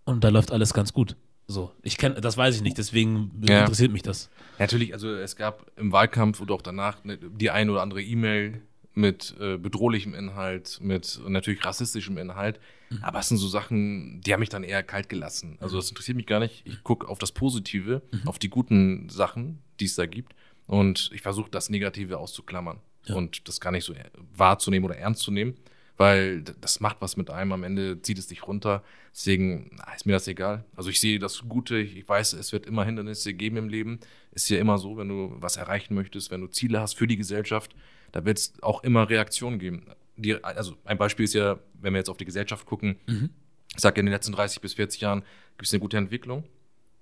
[0.04, 1.16] und da läuft alles ganz gut.
[1.46, 3.60] So, ich kenne, das weiß ich nicht, deswegen ja.
[3.60, 4.30] interessiert mich das.
[4.60, 8.62] Natürlich, also es gab im Wahlkampf oder auch danach ne, die eine oder andere E-Mail
[8.94, 12.60] mit äh, bedrohlichem Inhalt, mit natürlich rassistischem Inhalt.
[12.90, 13.02] Mhm.
[13.02, 15.56] Aber es sind so Sachen, die haben mich dann eher kalt gelassen.
[15.60, 16.62] Also das interessiert mich gar nicht.
[16.64, 18.28] Ich gucke auf das Positive, mhm.
[18.28, 20.34] auf die guten Sachen, die es da gibt.
[20.66, 23.16] Und ich versuche das Negative auszuklammern ja.
[23.16, 23.94] und das gar nicht so
[24.36, 25.56] wahrzunehmen oder ernst zu nehmen
[26.00, 27.52] weil das macht was mit einem.
[27.52, 28.82] Am Ende zieht es dich runter.
[29.12, 30.64] Deswegen ist mir das egal.
[30.74, 31.76] Also ich sehe das Gute.
[31.76, 34.00] Ich weiß, es wird immer Hindernisse geben im Leben.
[34.32, 37.18] Ist ja immer so, wenn du was erreichen möchtest, wenn du Ziele hast für die
[37.18, 37.76] Gesellschaft,
[38.12, 39.88] da wird es auch immer Reaktionen geben.
[40.16, 43.28] Die, also ein Beispiel ist ja, wenn wir jetzt auf die Gesellschaft gucken, mhm.
[43.74, 45.20] ich sage, in den letzten 30 bis 40 Jahren
[45.58, 46.44] gibt es eine gute Entwicklung.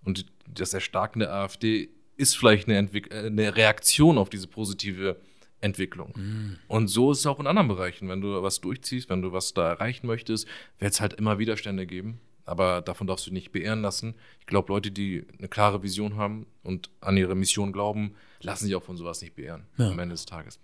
[0.02, 5.20] Und das Erstarken der AfD ist vielleicht eine, Entwick äh, eine Reaktion auf diese positive
[5.60, 6.12] Entwicklung.
[6.16, 6.58] Mhm.
[6.68, 8.08] Und so ist es auch in anderen Bereichen.
[8.08, 10.46] Wenn du was durchziehst, wenn du was da erreichen möchtest,
[10.78, 12.20] wird es halt immer Widerstände geben.
[12.44, 14.14] Aber davon darfst du dich nicht beehren lassen.
[14.40, 18.74] Ich glaube, Leute, die eine klare Vision haben und an ihre Mission glauben, lassen sich
[18.74, 19.90] auch von sowas nicht beehren ja.
[19.90, 20.58] am Ende des Tages.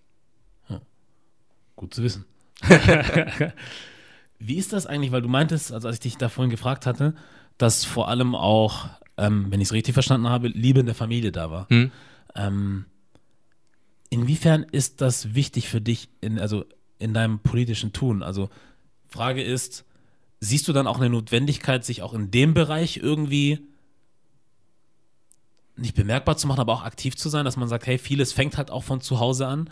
[0.68, 0.80] Ja.
[1.76, 2.24] Gut zu wissen.
[4.38, 7.14] Wie ist das eigentlich, weil du meintest, also als ich dich da vorhin gefragt hatte,
[7.59, 8.88] dass vor allem auch,
[9.18, 11.68] ähm, wenn ich es richtig verstanden habe, Liebe in der Familie da war.
[11.68, 11.92] Hm.
[12.34, 12.86] Ähm,
[14.15, 16.65] Inwiefern ist das wichtig für dich in, also
[17.01, 18.23] in deinem politischen Tun?
[18.23, 18.49] Also
[19.09, 19.85] Frage ist,
[20.39, 23.59] siehst du dann auch eine Notwendigkeit, sich auch in dem Bereich irgendwie
[25.75, 28.57] nicht bemerkbar zu machen, aber auch aktiv zu sein, dass man sagt, hey, vieles fängt
[28.57, 29.69] halt auch von zu Hause an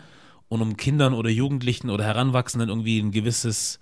[0.49, 3.79] und um Kindern oder Jugendlichen oder Heranwachsenden irgendwie ein gewisses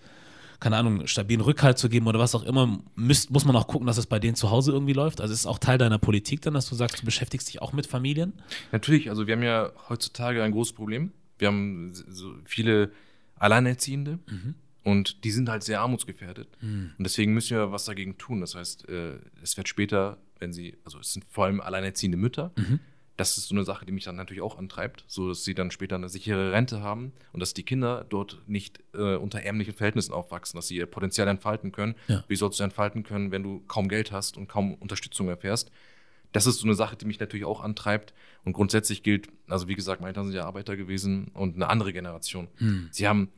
[0.61, 3.87] keine Ahnung, stabilen Rückhalt zu geben oder was auch immer, müsst, muss man auch gucken,
[3.87, 5.19] dass es bei denen zu Hause irgendwie läuft?
[5.19, 7.73] Also ist es auch Teil deiner Politik dann, dass du sagst, du beschäftigst dich auch
[7.73, 8.31] mit Familien?
[8.71, 11.11] Natürlich, also wir haben ja heutzutage ein großes Problem.
[11.39, 12.91] Wir haben so viele
[13.39, 14.55] Alleinerziehende Mhm.
[14.83, 16.47] und die sind halt sehr armutsgefährdet.
[16.61, 18.39] Und deswegen müssen wir was dagegen tun.
[18.41, 22.51] Das heißt, äh, es wird später, wenn sie, also es sind vor allem alleinerziehende Mütter.
[22.55, 22.79] Mhm.
[23.21, 25.69] Das ist so eine Sache, die mich dann natürlich auch antreibt, so dass sie dann
[25.69, 30.11] später eine sichere Rente haben und dass die Kinder dort nicht äh, unter ärmlichen Verhältnissen
[30.11, 31.93] aufwachsen, dass sie ihr Potenzial entfalten können.
[32.07, 32.23] Ja.
[32.27, 35.69] Wie sollst du entfalten können, wenn du kaum Geld hast und kaum Unterstützung erfährst?
[36.31, 38.15] Das ist so eine Sache, die mich natürlich auch antreibt.
[38.43, 41.93] Und grundsätzlich gilt, also wie gesagt, meine Eltern sind ja Arbeiter gewesen und eine andere
[41.93, 42.47] Generation.
[42.89, 43.29] Sie haben,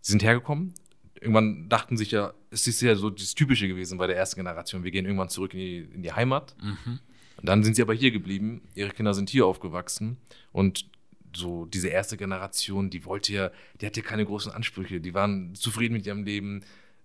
[0.00, 0.74] sie sind hergekommen.
[1.20, 4.84] Irgendwann dachten sich ja, es ist ja so das Typische gewesen bei der ersten Generation.
[4.84, 6.54] Wir gehen irgendwann zurück in die, in die Heimat.
[6.86, 7.00] Und
[7.42, 8.62] dann sind sie aber hier geblieben.
[8.74, 10.16] Ihre Kinder sind hier aufgewachsen.
[10.52, 10.86] Und
[11.34, 15.00] so diese erste Generation, die wollte ja, die hatte keine großen Ansprüche.
[15.00, 16.62] Die waren zufrieden mit ihrem Leben.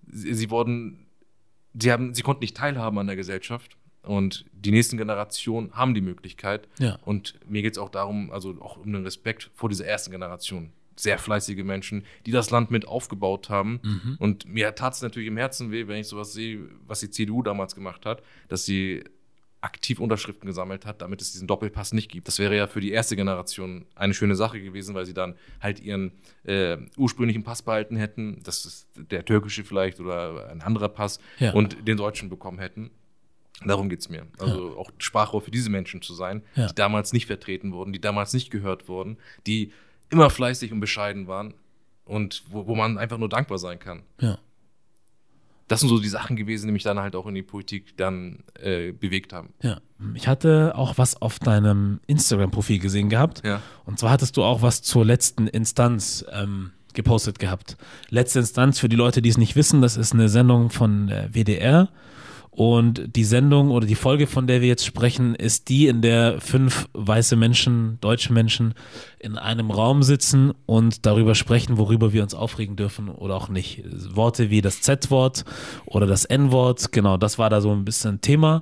[0.07, 1.05] Sie, sie wurden,
[1.73, 3.77] sie haben, sie konnten nicht teilhaben an der Gesellschaft.
[4.03, 6.67] Und die nächsten Generationen haben die Möglichkeit.
[6.77, 6.99] Ja.
[7.05, 10.73] Und mir geht es auch darum, also auch um den Respekt vor dieser ersten Generation.
[10.95, 13.79] Sehr fleißige Menschen, die das Land mit aufgebaut haben.
[13.81, 14.17] Mhm.
[14.19, 17.41] Und mir tat es natürlich im Herzen weh, wenn ich sowas sehe, was die CDU
[17.41, 19.03] damals gemacht hat, dass sie
[19.64, 22.28] aktiv Unterschriften gesammelt hat, damit es diesen Doppelpass nicht gibt.
[22.28, 25.80] Das wäre ja für die erste Generation eine schöne Sache gewesen, weil sie dann halt
[25.80, 26.11] ihren
[26.43, 31.53] äh, ursprünglichen Pass behalten hätten, das ist der türkische vielleicht oder ein anderer Pass, Ja.
[31.53, 32.91] und den deutschen bekommen hätten.
[33.66, 34.28] Darum geht's mir.
[34.39, 36.68] Also auch Sprachrohr für diese Menschen zu sein, Ja.
[36.68, 39.72] die damals nicht vertreten wurden, die damals nicht gehört wurden, die
[40.09, 41.53] immer fleißig und bescheiden waren
[42.03, 44.03] und wo, wo man einfach nur dankbar sein kann.
[44.20, 44.38] Ja.
[45.68, 48.43] Das sind so die Sachen gewesen, die mich dann halt auch in die Politik dann
[48.59, 49.53] äh, bewegt haben.
[49.61, 49.80] Ja,
[50.14, 53.41] ich hatte auch was auf deinem Instagram-Profil gesehen gehabt.
[53.45, 53.61] Ja.
[53.86, 57.78] Und zwar hattest du auch was zur letzten Instanz ähm, gepostet gehabt.
[58.09, 61.30] Letzte Instanz, für die Leute, die es nicht wissen, das ist eine Sendung von äh,
[61.32, 61.89] WDR.
[62.56, 66.39] Und die Sendung oder die Folge, von der wir jetzt sprechen, ist die, in der
[66.39, 68.76] fünf weiße Menschen, deutsche Menschen
[69.18, 73.84] in einem Raum sitzen und darüber sprechen, worüber wir uns aufregen dürfen oder auch nicht.
[74.16, 75.45] Worte wie das Z-Wort
[75.86, 78.62] oder das N-Wort, genau, das war da so ein bisschen Thema.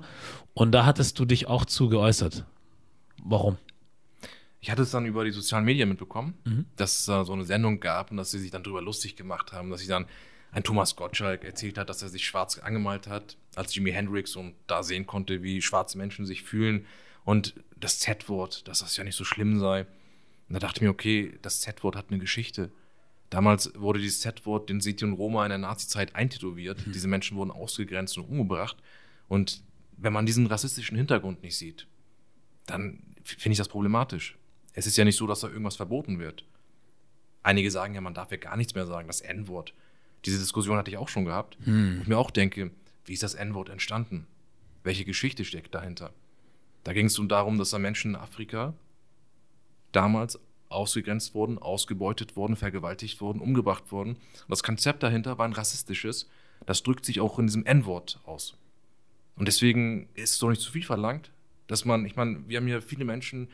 [0.54, 2.46] Und da hattest du dich auch zu geäußert.
[3.26, 3.58] Warum?
[4.62, 6.36] Ich hatte es dann über die sozialen Medien mitbekommen,
[6.78, 9.52] dass es da so eine Sendung gab und dass sie sich dann darüber lustig gemacht
[9.52, 10.06] haben, dass sie dann
[10.52, 14.56] ein Thomas Gottschalk erzählt hat, dass er sich schwarz angemalt hat als Jimi Hendrix und
[14.68, 16.86] da sehen konnte, wie schwarze Menschen sich fühlen
[17.24, 19.82] und das Z-Wort, dass das ja nicht so schlimm sei.
[20.47, 22.72] Und da dachte ich mir, okay, das Z-Wort hat eine Geschichte.
[23.30, 26.84] Damals wurde dieses Z-Wort den Sinti und Roma in der Nazi-Zeit eintätowiert.
[26.86, 28.76] Diese Menschen wurden ausgegrenzt und umgebracht.
[29.30, 29.64] Und
[29.95, 31.88] wenn man diesen rassistischen Hintergrund nicht sieht,
[32.66, 34.38] dann finde ich das problematisch.
[34.74, 36.43] Es ist ja nicht so, dass da irgendwas verboten wird.
[37.43, 39.74] Einige sagen ja, man darf ja gar nichts mehr sagen, das N-Wort.
[40.26, 41.57] Diese Diskussion hatte ich auch schon gehabt.
[41.95, 42.72] Und ich mir auch denke,
[43.05, 44.28] wie ist das N-Wort entstanden?
[44.84, 46.11] Welche Geschichte steckt dahinter?
[46.84, 48.74] Da ging es um darum, dass da Menschen in Afrika
[49.91, 54.11] damals ausgegrenzt wurden, ausgebeutet wurden, vergewaltigt wurden, umgebracht wurden.
[54.11, 56.30] Und das Konzept dahinter war ein rassistisches.
[56.65, 58.55] Das drückt sich auch in diesem N-Wort aus.
[59.36, 61.32] Und deswegen ist es doch nicht zu viel verlangt,
[61.67, 63.49] dass man, ich meine, wir haben hier viele Menschen,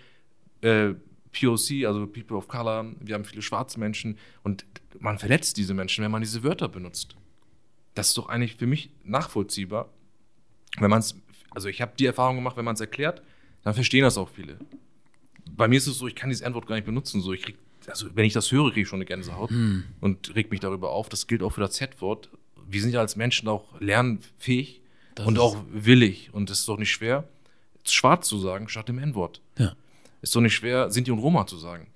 [0.61, 0.93] äh,
[1.32, 4.66] POC, also People of Color, wir haben viele schwarze Menschen und
[5.00, 7.16] man verletzt diese Menschen, wenn man diese Wörter benutzt.
[7.94, 9.90] Das ist doch eigentlich für mich nachvollziehbar.
[10.80, 11.16] Wenn man es,
[11.52, 13.22] also ich habe die Erfahrung gemacht, wenn man es erklärt,
[13.64, 14.60] dann verstehen das auch viele.
[15.52, 17.22] Bei mir ist es so, ich kann dieses N-Wort gar nicht benutzen.
[17.22, 17.58] So, ich krieg,
[17.88, 19.52] also wenn ich das höre, kriege ich schon eine Gänsehaut
[20.02, 21.10] und reg mich darüber auf.
[21.10, 22.30] Das gilt auch für das Z-Wort.
[22.70, 24.82] Wir sind ja als Menschen auch lernfähig
[25.16, 26.30] Das und auch willig.
[26.34, 27.28] Und es ist doch nicht schwer,
[27.84, 29.42] schwarz zu sagen statt dem N-Wort.
[29.58, 29.76] Ja.
[30.22, 31.88] Ist doch nicht schwer, Sinti und Roma zu sagen.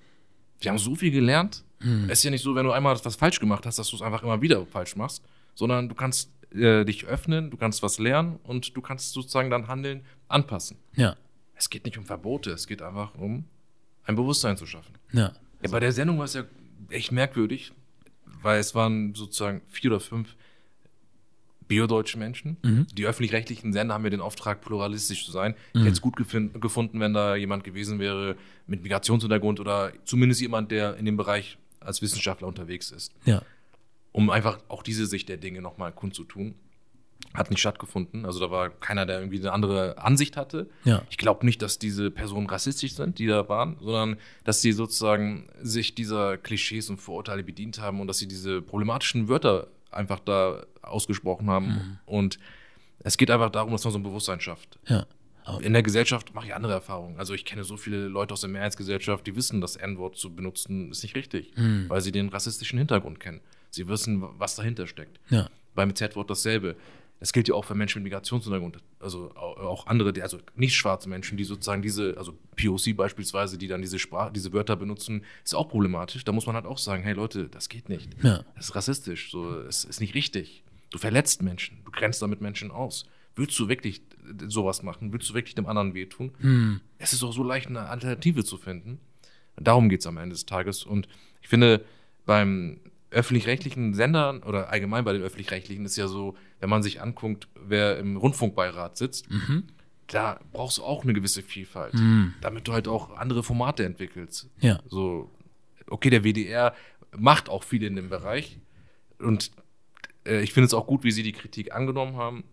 [0.60, 1.64] Wir haben so viel gelernt.
[2.06, 4.02] Es ist ja nicht so, wenn du einmal was falsch gemacht hast, dass du es
[4.02, 8.38] einfach immer wieder falsch machst, sondern du kannst äh, dich öffnen, du kannst was lernen
[8.44, 10.76] und du kannst sozusagen dein Handeln anpassen.
[10.94, 11.16] Ja.
[11.56, 13.46] Es geht nicht um Verbote, es geht einfach um
[14.04, 14.94] ein Bewusstsein zu schaffen.
[15.12, 15.32] Ja.
[15.62, 16.44] Ja, bei der Sendung war es ja
[16.90, 17.72] echt merkwürdig,
[18.42, 20.36] weil es waren sozusagen vier oder fünf
[21.72, 22.58] biodeutsche Menschen.
[22.92, 25.54] Die öffentlich-rechtlichen Sender haben ja den Auftrag, pluralistisch zu sein.
[25.72, 30.70] Ich hätte es gut gefunden, wenn da jemand gewesen wäre mit Migrationshintergrund oder zumindest jemand,
[30.70, 33.14] der in dem Bereich als Wissenschaftler unterwegs ist.
[33.24, 33.40] Ja.
[34.12, 36.54] Um einfach auch diese Sicht der Dinge nochmal kundzutun.
[37.32, 38.26] Hat nicht stattgefunden.
[38.26, 40.68] Also da war keiner, der irgendwie eine andere Ansicht hatte.
[40.84, 41.02] Ja.
[41.08, 45.48] Ich glaube nicht, dass diese Personen rassistisch sind, die da waren, sondern dass sie sozusagen
[45.62, 50.64] sich dieser Klischees und Vorurteile bedient haben und dass sie diese problematischen Wörter einfach da
[50.82, 51.98] ausgesprochen haben.
[52.06, 52.38] Und
[53.00, 54.78] es geht einfach darum, dass man so ein Bewusstsein schafft.
[54.86, 55.06] Ja.
[55.60, 57.18] In der Gesellschaft mache ich andere Erfahrungen.
[57.18, 60.90] Also ich kenne so viele Leute aus der Mehrheitsgesellschaft, die wissen, das N-Wort zu benutzen
[60.92, 61.52] ist nicht richtig,
[61.88, 63.40] weil sie den rassistischen Hintergrund kennen.
[63.70, 65.18] Sie wissen, was dahinter steckt.
[65.30, 65.48] ja.
[65.74, 66.76] Beim Z-Wort dasselbe.
[67.22, 71.08] Das gilt ja auch für Menschen mit Migrationshintergrund, also au- auch andere, also nicht schwarze
[71.08, 75.54] Menschen, die sozusagen diese, also POC beispielsweise, die dann diese Sprache, diese Wörter benutzen, ist
[75.54, 76.24] auch problematisch.
[76.24, 78.10] Da muss man halt auch sagen, hey Leute, das geht nicht.
[78.24, 78.44] Ja.
[78.56, 80.64] Das ist rassistisch, so, es ist nicht richtig.
[80.90, 83.06] Du verletzt Menschen, du grenzt damit Menschen aus.
[83.36, 84.02] Willst du wirklich
[84.48, 85.12] sowas machen?
[85.12, 86.82] Willst du wirklich dem anderen wehtun?
[86.98, 88.98] Es ist auch so leicht, eine Alternative zu finden.
[89.54, 90.82] Darum geht es am Ende des Tages.
[90.82, 91.06] Und
[91.40, 91.84] ich finde,
[92.26, 92.80] beim
[93.12, 97.98] öffentlich-rechtlichen Sendern oder allgemein bei den öffentlich-rechtlichen ist ja so, wenn man sich anguckt, wer
[97.98, 99.28] im Rundfunkbeirat sitzt,
[100.08, 101.94] da brauchst du auch eine gewisse Vielfalt,
[102.40, 104.50] damit du halt auch andere Formate entwickelst.
[104.60, 104.80] Ja.
[104.88, 105.30] So,
[105.88, 106.74] okay, der WDR
[107.16, 108.58] macht auch viel in dem Bereich
[109.18, 109.50] und
[110.26, 112.44] äh, ich finde es auch gut, wie sie die Kritik angenommen haben.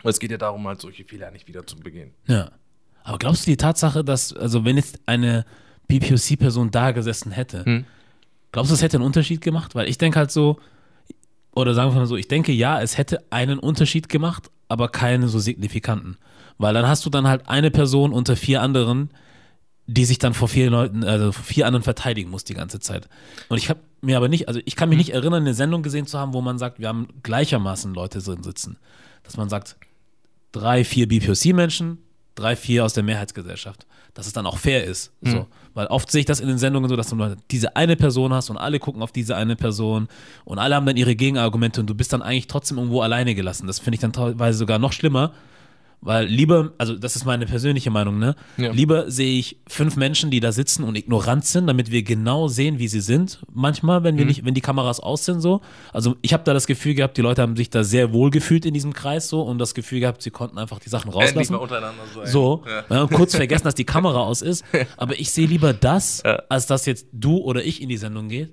[0.00, 2.12] Aber es geht ja darum, halt solche Fehler nicht wieder zu begehen.
[2.26, 2.52] Ja.
[3.02, 5.44] Aber glaubst du die Tatsache, dass, also wenn jetzt eine
[5.88, 7.84] BPOC-Person da gesessen hätte, Hm.
[8.52, 9.74] Glaubst du, es hätte einen Unterschied gemacht?
[9.74, 10.58] Weil ich denke halt so,
[11.52, 15.28] oder sagen wir mal so, ich denke ja, es hätte einen Unterschied gemacht, aber keinen
[15.28, 16.16] so signifikanten.
[16.58, 19.10] Weil dann hast du dann halt eine Person unter vier anderen,
[19.86, 23.08] die sich dann vor vier Leuten, also vor vier anderen verteidigen muss die ganze Zeit.
[23.48, 26.06] Und ich habe mir aber nicht, also ich kann mich nicht erinnern, eine Sendung gesehen
[26.06, 28.78] zu haben, wo man sagt, wir haben gleichermaßen Leute drin sitzen.
[29.24, 29.76] Dass man sagt,
[30.52, 31.98] drei, vier BPOC-Menschen,
[32.40, 33.86] drei, vier aus der Mehrheitsgesellschaft.
[34.14, 35.12] Dass es dann auch fair ist.
[35.22, 35.46] So.
[35.74, 38.32] Weil oft sehe ich das in den Sendungen so, dass du nur diese eine Person
[38.32, 40.08] hast und alle gucken auf diese eine Person
[40.44, 43.68] und alle haben dann ihre Gegenargumente und du bist dann eigentlich trotzdem irgendwo alleine gelassen.
[43.68, 45.32] Das finde ich dann teilweise sogar noch schlimmer.
[46.02, 48.34] Weil lieber, also das ist meine persönliche Meinung, ne?
[48.56, 48.72] Ja.
[48.72, 52.78] Lieber sehe ich fünf Menschen, die da sitzen und ignorant sind, damit wir genau sehen,
[52.78, 53.40] wie sie sind.
[53.52, 55.60] Manchmal, wenn wir nicht, wenn die Kameras aus sind, so.
[55.92, 58.64] Also ich habe da das Gefühl gehabt, die Leute haben sich da sehr wohl gefühlt
[58.64, 61.34] in diesem Kreis so und das Gefühl gehabt, sie konnten einfach die Sachen rauslassen.
[62.14, 62.32] sein.
[62.32, 62.84] So, Ja.
[62.96, 63.02] ja.
[63.02, 64.64] und kurz vergessen, dass die Kamera aus ist.
[64.96, 68.50] Aber ich sehe lieber das, als dass jetzt du oder ich in die Sendung geht.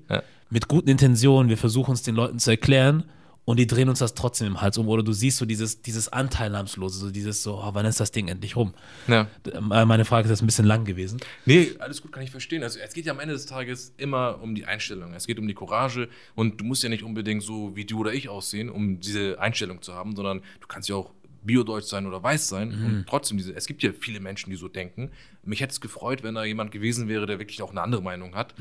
[0.49, 1.49] Mit guten Intentionen.
[1.49, 3.05] Wir versuchen es den Leuten zu erklären
[3.47, 4.89] und die drehen uns das trotzdem im Hals um.
[4.89, 8.27] Oder du siehst so dieses, dieses Anteilnahmslose, so dieses so, oh, wann ist das Ding
[8.27, 8.73] endlich rum?
[9.07, 9.27] Ja.
[9.49, 11.21] Äh, Meine Frage ist jetzt ein bisschen lang gewesen.
[11.45, 12.61] Nee, alles gut, kann ich verstehen.
[12.61, 15.13] Also es geht ja am Ende des Tages immer um die Einstellung.
[15.13, 18.13] Es geht um die Courage und du musst ja nicht unbedingt so wie du oder
[18.13, 22.21] ich aussehen, um diese Einstellung zu haben, sondern du kannst ja auch biodeutsch sein oder
[22.21, 25.11] weiß sein und trotzdem diese, es gibt ja viele Menschen, die so denken.
[25.45, 28.35] Mich hätte es gefreut, wenn da jemand gewesen wäre, der wirklich auch eine andere Meinung
[28.35, 28.53] hat.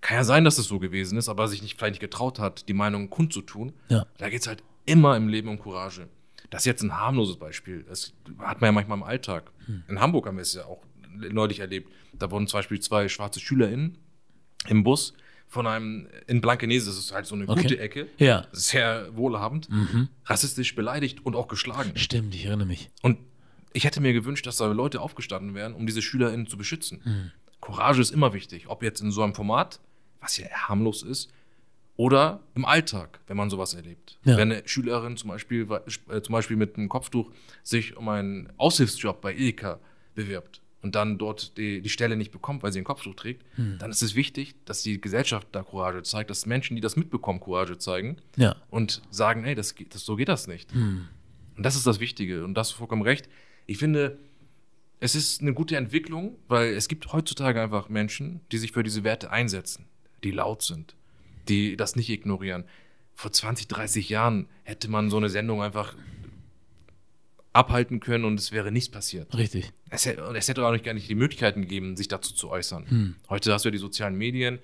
[0.00, 2.68] Kann ja sein, dass es so gewesen ist, aber sich nicht, vielleicht nicht getraut hat,
[2.68, 3.72] die Meinung kundzutun.
[3.88, 4.06] Ja.
[4.18, 6.08] Da geht es halt immer im Leben um Courage.
[6.50, 7.84] Das ist jetzt ein harmloses Beispiel.
[7.88, 9.50] Das hat man ja manchmal im Alltag.
[9.88, 10.82] In Hamburg haben wir es ja auch
[11.14, 11.92] neulich erlebt.
[12.14, 13.98] Da wurden zum Beispiel zwei schwarze SchülerInnen
[14.68, 15.14] im Bus
[15.48, 17.62] von einem, in Blankenese, das ist halt so eine Okay.
[17.62, 18.46] gute Ecke, Ja.
[18.52, 19.68] sehr wohlhabend,
[20.26, 21.92] rassistisch beleidigt und auch geschlagen.
[21.96, 22.90] Stimmt, ich erinnere mich.
[23.02, 23.18] Und
[23.72, 27.32] ich hätte mir gewünscht, dass da Leute aufgestanden wären, um diese SchülerInnen zu beschützen.
[27.60, 29.80] Courage ist immer wichtig, ob jetzt in so einem Format,
[30.28, 31.30] was ja harmlos ist,
[31.96, 34.18] oder im Alltag, wenn man sowas erlebt.
[34.24, 34.36] Ja.
[34.36, 35.66] Wenn eine Schülerin zum Beispiel,
[36.10, 37.32] äh, zum Beispiel mit einem Kopftuch
[37.64, 39.80] sich um einen Aushilfsjob bei Edeka
[40.14, 43.90] bewirbt und dann dort die, die Stelle nicht bekommt, weil sie ein Kopftuch trägt, dann
[43.90, 47.78] ist es wichtig, dass die Gesellschaft da Courage zeigt, dass Menschen, die das mitbekommen, Courage
[47.78, 48.54] zeigen Ja.
[48.70, 50.72] und sagen, ey, das, das, so geht das nicht.
[50.72, 51.08] Und
[51.64, 52.44] das ist das Wichtige.
[52.44, 53.28] Und das ist vollkommen recht.
[53.66, 54.18] Ich finde,
[55.00, 59.02] es ist eine gute Entwicklung, weil es gibt heutzutage einfach Menschen, die sich für diese
[59.02, 59.86] Werte einsetzen,
[60.24, 60.94] die laut sind,
[61.48, 62.64] die das nicht ignorieren.
[63.14, 65.96] Vor 20, 30 Jahren hätte man so eine Sendung einfach
[67.52, 69.36] abhalten können und es wäre nichts passiert.
[69.36, 69.72] Richtig.
[69.90, 72.50] Es hätte, und es hätte auch nicht gar nicht die Möglichkeiten gegeben, sich dazu zu
[72.50, 73.16] äußern.
[73.28, 74.60] Heute hast du ja die sozialen Medien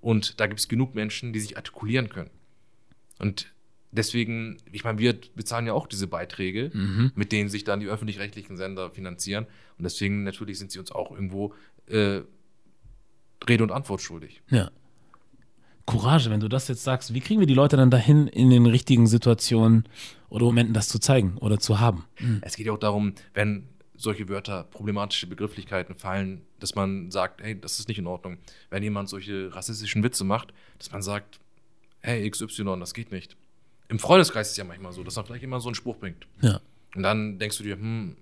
[0.00, 2.30] und da gibt es genug Menschen, die sich artikulieren können.
[3.18, 3.52] Und
[3.90, 6.70] deswegen, ich meine, wir bezahlen ja auch diese Beiträge,
[7.14, 9.46] mit denen sich dann die öffentlich-rechtlichen Sender finanzieren.
[9.76, 11.54] Und deswegen natürlich sind sie uns auch irgendwo
[11.86, 12.20] äh,
[13.48, 14.42] Rede und Antwort schuldig.
[14.48, 14.70] Ja.
[15.88, 18.66] Courage, wenn du das jetzt sagst, wie kriegen wir die Leute dann dahin, in den
[18.66, 19.88] richtigen Situationen
[20.28, 22.04] oder Momenten das zu zeigen oder zu haben?
[22.42, 23.66] Es geht ja auch darum, wenn
[23.96, 28.36] solche Wörter, problematische Begrifflichkeiten fallen, dass man sagt, hey, das ist nicht in Ordnung.
[28.68, 31.40] Wenn jemand solche rassistischen Witze macht, dass man sagt,
[32.00, 33.36] hey, XY, das geht nicht.
[33.88, 36.26] Im Freundeskreis ist es ja manchmal so, dass man vielleicht immer so einen Spruch bringt.
[36.42, 36.60] Ja.
[36.94, 38.16] Und dann denkst du dir, hm,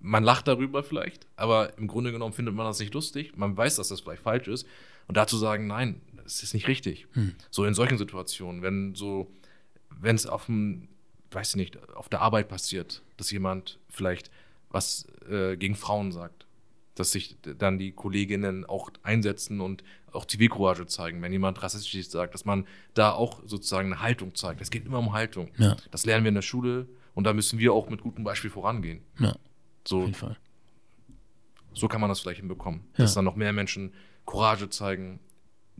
[0.00, 3.36] man lacht darüber vielleicht, aber im Grunde genommen findet man das nicht lustig.
[3.36, 4.66] Man weiß, dass das vielleicht falsch ist.
[5.08, 6.00] Und dazu sagen, nein,
[6.34, 7.06] das ist nicht richtig.
[7.50, 9.30] So in solchen Situationen, wenn so,
[10.00, 10.88] wenn es auf dem,
[11.30, 14.30] weiß ich nicht, auf der Arbeit passiert, dass jemand vielleicht
[14.70, 16.46] was äh, gegen Frauen sagt,
[16.94, 22.34] dass sich dann die Kolleginnen auch einsetzen und auch Zivilcourage zeigen, wenn jemand rassistisch sagt,
[22.34, 24.60] dass man da auch sozusagen eine Haltung zeigt.
[24.60, 25.50] Es geht immer um Haltung.
[25.58, 25.76] Ja.
[25.90, 29.00] Das lernen wir in der Schule und da müssen wir auch mit gutem Beispiel vorangehen.
[29.18, 29.38] Ja, auf
[29.86, 30.36] So, jeden Fall.
[31.72, 33.04] so kann man das vielleicht hinbekommen, Ja.
[33.04, 33.92] dass dann noch mehr Menschen
[34.26, 35.20] Courage zeigen.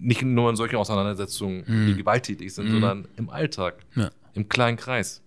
[0.01, 4.11] Nicht nur in solchen Auseinandersetzungen, die gewalttätig sind, sondern im Alltag, Ja.
[4.35, 5.23] im kleinen Kreis.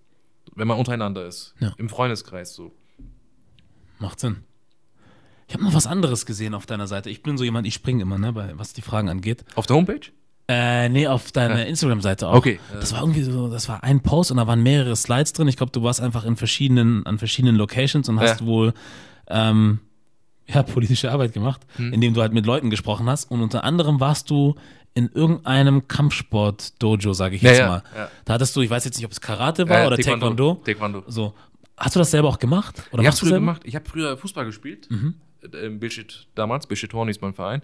[0.55, 1.53] wenn man untereinander ist.
[1.59, 1.73] Ja.
[1.77, 2.73] Im Freundeskreis so.
[3.99, 4.37] Macht Sinn.
[5.47, 7.09] Ich habe noch was anderes gesehen auf deiner Seite.
[7.09, 9.45] Ich bin so jemand, ich springe immer, ne, bei, was die Fragen angeht.
[9.55, 10.01] Auf der Homepage?
[10.49, 11.65] Äh, nee, auf deiner Ja.
[11.65, 12.33] Instagram-Seite auch.
[12.33, 12.59] Okay.
[12.73, 15.47] Das war irgendwie so, das war ein Post und da waren mehrere Slides drin.
[15.47, 18.73] Ich glaube, du warst einfach in verschiedenen, an verschiedenen Locations und hast wohl
[19.27, 19.79] ähm,
[20.53, 21.93] ja, politische Arbeit gemacht, Hm.
[21.93, 23.29] indem du halt mit Leuten gesprochen hast.
[23.31, 24.55] Und unter anderem warst du
[24.93, 27.83] in irgendeinem Kampfsport-Dojo, sage ich Ja, jetzt ja, mal.
[27.95, 28.09] ja.
[28.25, 30.55] Da hattest du, ich weiß jetzt nicht, ob es Karate war Äh, oder Taekwondo.
[30.65, 31.03] Taekwondo.
[31.07, 31.33] So.
[31.77, 32.83] Hast du das selber auch gemacht?
[32.91, 33.61] Oder ich habe früher gemacht.
[33.65, 34.87] Ich habe früher Fußball gespielt.
[35.41, 36.67] Äh, Im Bildschirm damals.
[36.67, 37.61] Bildschirm Horn ist mein Verein.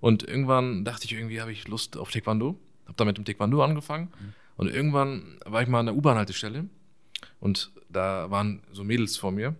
[0.00, 2.58] Und irgendwann dachte ich, irgendwie habe ich Lust auf Taekwondo.
[2.84, 4.08] Habe dann mit dem Taekwondo angefangen.
[4.56, 6.66] Und irgendwann war ich mal an der U-Bahn-Haltestelle.
[7.40, 9.54] Und da waren so Mädels vor mir.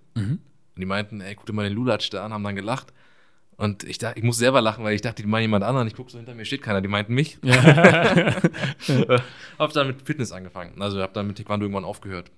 [0.77, 2.93] Und die meinten, ey, guck dir mal den Lulatsch da an, haben dann gelacht.
[3.57, 5.89] Und ich dachte, ich muss selber lachen, weil ich dachte, die meinen jemand anderen.
[5.89, 6.83] Ich gucke so hinter mir, steht keiner.
[6.83, 7.39] Die meinten mich.
[9.59, 10.83] hab dann mit Fitness angefangen.
[10.83, 12.31] Also habe dann mit Taekwondo irgendwann aufgehört.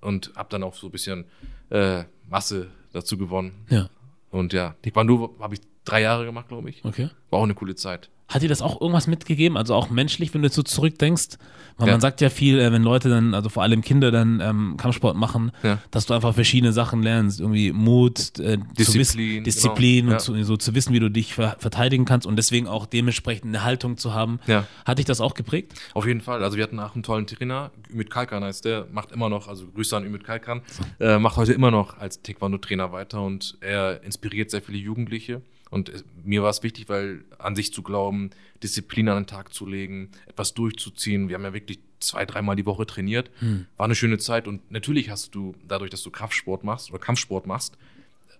[0.00, 1.26] Und habe dann auch so ein bisschen
[1.68, 3.66] äh, Masse dazu gewonnen.
[3.68, 3.90] Ja,
[4.30, 6.82] Und ja, Taekwondo habe ich drei Jahre gemacht, glaube ich.
[6.84, 7.10] okay.
[7.28, 8.08] War auch eine coole Zeit.
[8.32, 9.56] Hat dir das auch irgendwas mitgegeben?
[9.56, 11.38] Also auch menschlich, wenn du jetzt so zurückdenkst?
[11.78, 11.94] Weil Ja.
[11.94, 15.16] man sagt ja viel, äh, wenn Leute dann, also vor allem Kinder dann ähm, Kampfsport
[15.16, 15.78] machen, Ja.
[15.90, 17.40] dass du einfach verschiedene Sachen lernst.
[17.40, 20.16] Irgendwie Mut, äh, Disziplin, wissen, Disziplin genau.
[20.16, 23.46] und zu, so zu wissen, wie du dich ver verteidigen kannst und deswegen auch dementsprechend
[23.48, 24.38] eine Haltung zu haben.
[24.46, 24.66] Ja.
[24.84, 25.72] Hat dich das auch geprägt?
[25.94, 26.42] Auf jeden Fall.
[26.44, 29.66] Also wir hatten auch einen tollen Trainer, Ümit Kalkan heißt der, macht immer noch, also
[29.66, 30.62] Grüße an Ümit Kalkan,
[31.00, 35.40] äh, macht heute immer noch als Taekwondo-Trainer weiter und er inspiriert sehr viele Jugendliche.
[35.72, 38.30] Und es, mir war es wichtig, weil an sich zu glauben,
[38.62, 41.28] Disziplin an den Tag zu legen, etwas durchzuziehen.
[41.28, 43.30] Wir haben ja wirklich zwei, dreimal die Woche trainiert.
[43.76, 47.46] War eine schöne Zeit und natürlich hast du, dadurch, dass du Kraftsport machst oder Kampfsport
[47.46, 47.76] machst,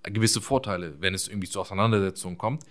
[0.05, 2.65] gewisse Vorteile, wenn es irgendwie zu Auseinandersetzungen kommt.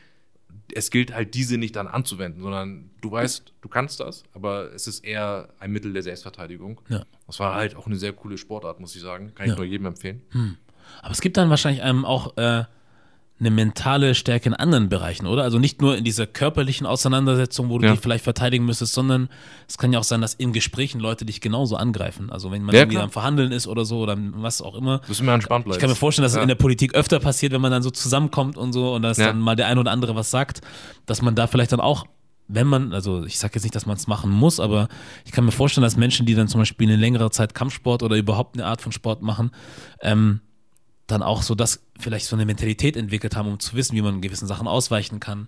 [0.74, 4.86] Es gilt halt, diese nicht dann anzuwenden, sondern du weißt, du kannst das, aber es
[4.86, 6.82] ist eher ein Mittel der Selbstverteidigung.
[6.90, 7.06] Ja.
[7.26, 9.34] Das war halt auch eine sehr coole Sportart, muss ich sagen.
[9.34, 9.56] Kann ich Ja.
[9.58, 10.22] nur jedem empfehlen.
[11.02, 12.66] Aber es gibt dann wahrscheinlich einem auch äh,
[13.42, 15.42] eine mentale Stärke in anderen Bereichen, oder?
[15.44, 17.92] Also nicht nur in dieser körperlichen Auseinandersetzung, wo du Ja.
[17.92, 19.28] dich vielleicht verteidigen müsstest, sondern
[19.68, 22.30] es kann ja auch sein, dass in Gesprächen Leute dich genauso angreifen.
[22.30, 23.06] Also wenn man Ja, irgendwie klar.
[23.06, 25.00] am Verhandeln ist oder so oder was auch immer.
[25.00, 25.76] Du musst immer entspannt bleiben.
[25.78, 26.44] Ich kann mir vorstellen, dass es Ja.
[26.44, 29.28] in der Politik öfter passiert, wenn man dann so zusammenkommt und so und dass Ja.
[29.28, 30.62] dann mal der ein oder andere was sagt,
[31.08, 32.06] dass man da vielleicht dann auch,
[32.48, 34.88] wenn man, also ich sage jetzt nicht, dass man es machen muss, aber
[35.26, 38.18] ich kann mir vorstellen, dass Menschen, die dann zum Beispiel eine längere Zeit Kampfsport oder
[38.18, 39.50] überhaupt eine Art von Sport machen,
[40.02, 40.42] ähm,
[41.12, 44.22] dann auch so das vielleicht so eine Mentalität entwickelt haben, um zu wissen, wie man
[44.22, 45.48] gewissen Sachen ausweichen kann,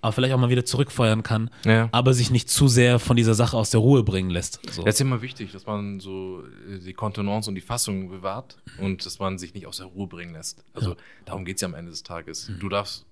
[0.00, 1.88] aber vielleicht auch mal wieder zurückfeuern kann, Ja.
[1.92, 4.58] aber sich nicht zu sehr von dieser Sache aus der Ruhe bringen lässt.
[4.72, 4.82] So.
[4.82, 9.04] Das ist immer wichtig, dass man so äh, die Kontenance und die Fassung bewahrt und
[9.06, 10.64] dass man sich nicht aus der Ruhe bringen lässt.
[10.74, 12.48] Also darum geht es ja am Ende des Tages.
[12.48, 12.58] Mhm.
[12.58, 13.06] Du darfst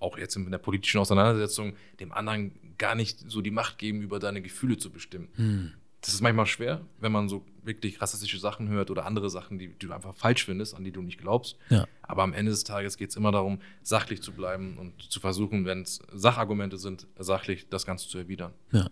[0.00, 4.20] auch jetzt in der politischen Auseinandersetzung dem anderen gar nicht so die Macht geben, über
[4.20, 5.28] deine Gefühle zu bestimmen.
[5.36, 5.72] Mhm.
[6.00, 9.68] Das ist manchmal schwer, wenn man so wirklich rassistische Sachen hört oder andere Sachen, die,
[9.68, 11.56] die du einfach falsch findest, an die du nicht glaubst.
[11.70, 11.86] Ja.
[12.02, 15.64] Aber am Ende des Tages geht es immer darum, sachlich zu bleiben und zu versuchen,
[15.64, 18.52] wenn es Sachargumente sind, sachlich das Ganze zu erwidern.
[18.72, 18.88] ja.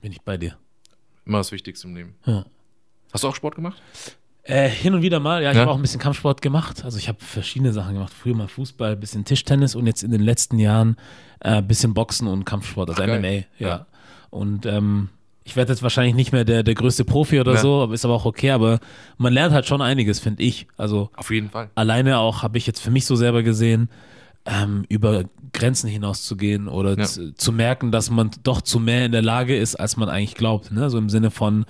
[0.00, 0.56] Bin ich bei dir.
[1.24, 2.14] Immer das Wichtigste im Leben.
[2.24, 2.44] Ja.
[3.12, 3.82] Hast du auch Sport gemacht?
[4.44, 5.62] Äh, hin und wieder mal, ja, ich Ja?
[5.62, 6.84] habe auch ein bisschen Kampfsport gemacht.
[6.84, 8.12] Also ich habe verschiedene Sachen gemacht.
[8.14, 10.96] Früher mal Fußball, ein bisschen Tischtennis und jetzt in den letzten Jahren
[11.40, 13.06] ein äh, bisschen Boxen und Kampfsport, also Ach.
[13.08, 13.44] MMA, ja.
[13.58, 13.86] Ja.
[14.30, 15.08] Und ähm,
[15.48, 17.60] ich werde jetzt wahrscheinlich nicht mehr der, der größte Profi oder Ja.
[17.60, 18.50] so, aber ist aber auch okay.
[18.50, 18.80] Aber
[19.16, 20.66] man lernt halt schon einiges, finde ich.
[20.76, 21.70] Also Auf jeden Fall.
[21.74, 23.88] alleine auch habe ich jetzt für mich so selber gesehen,
[24.44, 27.04] ähm, über Grenzen hinauszugehen oder Ja.
[27.04, 30.34] zu, zu merken, dass man doch zu mehr in der Lage ist, als man eigentlich
[30.34, 30.70] glaubt.
[30.70, 30.90] Ne?
[30.90, 31.64] So im Sinne von,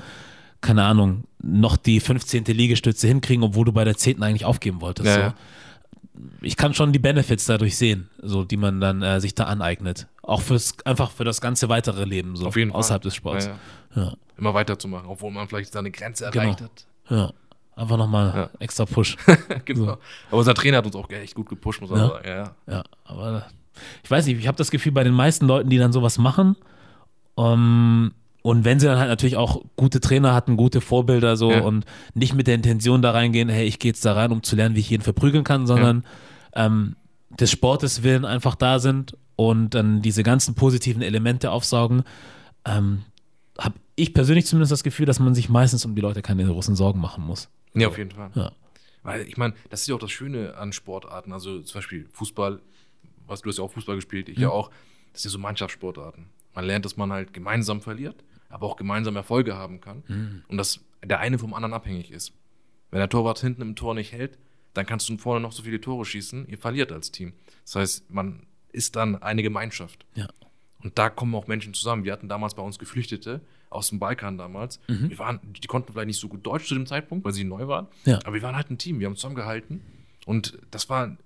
[0.60, 2.44] keine Ahnung, noch die 15.
[2.46, 4.22] Liegestütze hinkriegen, obwohl du bei der 10.
[4.24, 5.06] eigentlich aufgeben wolltest.
[5.08, 5.34] Ja, so.
[6.42, 10.08] Ich kann schon die Benefits dadurch sehen, so die man dann äh, sich da aneignet.
[10.28, 12.80] Auch fürs einfach für das ganze weitere Leben, so Auf jeden Fall.
[12.80, 13.46] außerhalb des Sports.
[13.46, 13.52] Ja,
[13.96, 14.02] ja.
[14.08, 16.44] Ja, Immer weiterzumachen, obwohl man vielleicht seine Grenze Genau.
[16.44, 16.86] erreicht hat.
[17.10, 17.32] ja.
[17.74, 18.50] Einfach nochmal Ja.
[18.58, 19.16] extra Push.
[19.64, 19.92] genau.
[20.30, 22.08] Aber unser Trainer hat uns auch echt gut gepusht, muss man Ja.
[22.08, 22.28] sagen.
[22.28, 22.84] Ja, ja.
[23.04, 23.46] Aber
[24.02, 26.56] ich weiß nicht, ich habe das Gefühl, bei den meisten Leuten, die dann sowas machen,
[27.36, 28.12] ähm,
[28.42, 31.60] und wenn sie dann halt natürlich auch gute Trainer hatten, gute Vorbilder so Ja.
[31.62, 34.56] und nicht mit der Intention da reingehen, hey, ich gehe jetzt da rein, um zu
[34.56, 36.04] lernen, wie ich jeden verprügeln kann, sondern
[36.54, 36.96] ähm,
[37.30, 42.02] des Sportes willen einfach da sind und dann diese ganzen positiven Elemente aufsaugen,
[42.64, 43.04] ähm,
[43.56, 46.74] habe ich persönlich zumindest das Gefühl, dass man sich meistens um die Leute keine großen
[46.74, 47.48] Sorgen machen muss.
[47.72, 48.32] Nee, auf jeden Fall.
[48.34, 48.50] Ja.
[49.04, 51.32] Weil ich meine, das ist ja auch das Schöne an Sportarten.
[51.32, 52.60] Also zum Beispiel Fußball,
[53.28, 54.72] was du hast ja auch Fußball gespielt, ich ja auch.
[55.12, 56.26] Das sind ja so Mannschaftssportarten.
[56.56, 60.02] Man lernt, dass man halt gemeinsam verliert, aber auch gemeinsam Erfolge haben kann.
[60.48, 62.32] Und dass der eine vom anderen abhängig ist.
[62.90, 64.36] Wenn der Torwart hinten im Tor nicht hält,
[64.74, 67.34] dann kannst du vorne noch so viele Tore schießen, ihr verliert als Team.
[67.64, 70.04] Das heißt, man ist dann eine Gemeinschaft.
[70.14, 70.28] Ja.
[70.82, 72.04] Und da kommen auch Menschen zusammen.
[72.04, 73.40] Wir hatten damals bei uns Geflüchtete
[73.70, 74.80] aus dem Balkan damals.
[74.88, 75.10] Mhm.
[75.10, 77.66] Wir waren, die konnten vielleicht nicht so gut Deutsch zu dem Zeitpunkt, weil sie neu
[77.66, 77.86] waren.
[78.04, 78.18] Ja.
[78.24, 79.00] Aber wir waren halt ein Team.
[79.00, 79.80] Wir haben zusammengehalten.
[80.26, 81.16] Und das war,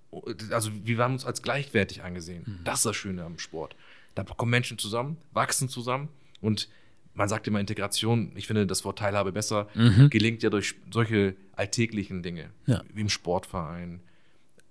[0.51, 2.45] also wir haben uns als gleichwertig angesehen.
[2.47, 2.59] Mhm.
[2.65, 3.77] Das ist das Schöne am Sport.
[4.15, 6.09] Da kommen Menschen zusammen, wachsen zusammen
[6.41, 6.69] und
[7.15, 9.69] man sagt immer Integration, ich finde das Wort Teilhabe besser,
[10.09, 12.73] gelingt ja durch solche alltäglichen Dinge, Mhm.
[12.73, 12.83] Ja.
[12.93, 14.01] wie im Sportverein.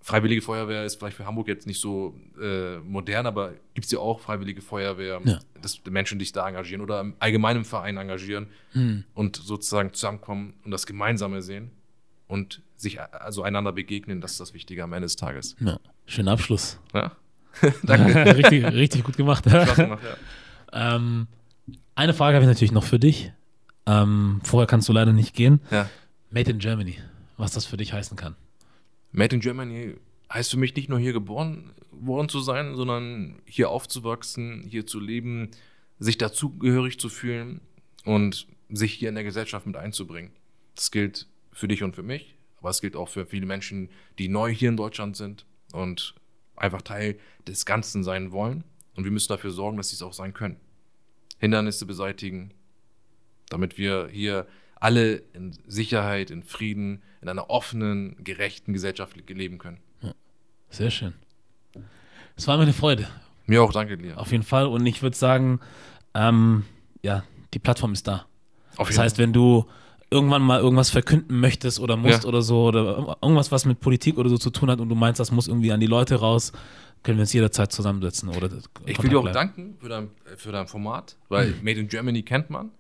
[0.04, 4.00] Freiwillige Feuerwehr ist vielleicht für Hamburg jetzt nicht so äh, modern, aber gibt es ja
[4.00, 5.40] auch Freiwillige Feuerwehr, Ja.
[5.62, 9.04] dass Menschen sich da engagieren oder im allgemeinen Verein engagieren Mhm.
[9.14, 11.70] und sozusagen zusammenkommen und das Gemeinsame sehen
[12.28, 15.56] und sich also einander begegnen, das ist das Wichtige am Ende des Tages.
[15.60, 15.78] Ja.
[16.08, 16.80] Schöner Abschluss.
[16.94, 17.12] Ja?
[17.84, 18.26] Danke.
[18.38, 19.44] richtig, richtig gut gemacht.
[19.44, 20.96] Gemacht, ja.
[20.96, 21.28] ähm,
[21.94, 23.32] eine Frage habe ich natürlich noch für dich.
[23.86, 25.60] Ähm, vorher kannst du leider nicht gehen.
[26.32, 26.98] Made in Germany,
[27.38, 28.36] was das für dich heißen kann.
[29.12, 29.96] Made in Germany
[30.32, 35.00] heißt für mich nicht nur hier geboren worden zu sein, sondern hier aufzuwachsen, hier zu
[35.00, 35.52] leben,
[36.00, 37.62] sich dazugehörig zu fühlen
[38.06, 40.32] und sich hier in der Gesellschaft mit einzubringen.
[40.76, 44.30] Das gilt für dich und für mich, aber es gilt auch für viele Menschen, die
[44.30, 46.16] neu hier in Deutschland sind und
[46.56, 48.64] einfach Teil des Ganzen sein wollen.
[48.96, 50.58] Und wir müssen dafür sorgen, dass sie es auch sein können.
[51.40, 52.54] Hindernisse beseitigen,
[53.50, 54.48] damit wir hier
[54.82, 59.78] alle in Sicherheit, in Frieden, in einer offenen, gerechten Gesellschaft leben können.
[60.70, 61.14] Sehr schön.
[62.36, 63.08] Es war mir eine Freude,
[63.46, 64.18] Mir auch, danke dir.
[64.18, 64.66] auf jeden Fall.
[64.66, 65.60] Und ich würde sagen,
[66.14, 66.64] ähm,
[67.04, 67.24] ja,
[67.54, 68.26] die Plattform ist da.
[68.78, 69.66] Auf Das heißt, wenn du
[70.10, 72.28] irgendwann mal irgendwas verkünden möchtest oder musst Ja.
[72.30, 75.20] oder so oder irgendwas, was mit Politik oder so zu tun hat und du meinst,
[75.20, 76.52] das muss irgendwie an die Leute raus,
[77.04, 78.50] können wir uns jederzeit zusammensetzen oder
[78.86, 82.50] ich will dir auch danken für dein, für dein Format, weil Made in Germany kennt
[82.50, 82.72] man.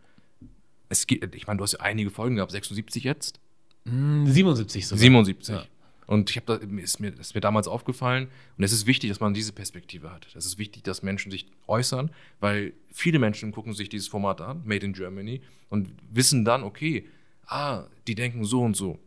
[0.92, 3.40] Es gibt, ich meine, du hast ja einige Folgen gehabt, 76 jetzt.
[3.86, 4.28] danken.
[4.28, 5.00] 77 sogar.
[5.00, 5.56] 77.
[5.56, 5.66] Ja.
[6.06, 8.28] Und ich habe da ist mir ist mir damals aufgefallen
[8.58, 10.28] und es ist wichtig, dass man diese Perspektive hat.
[10.36, 12.12] Es ist wichtig, dass Menschen sich äußern,
[12.42, 17.08] weil viele Menschen gucken sich dieses Format an, Made in Germany, und wissen dann, okay,
[17.46, 19.00] ah, die denken so und so.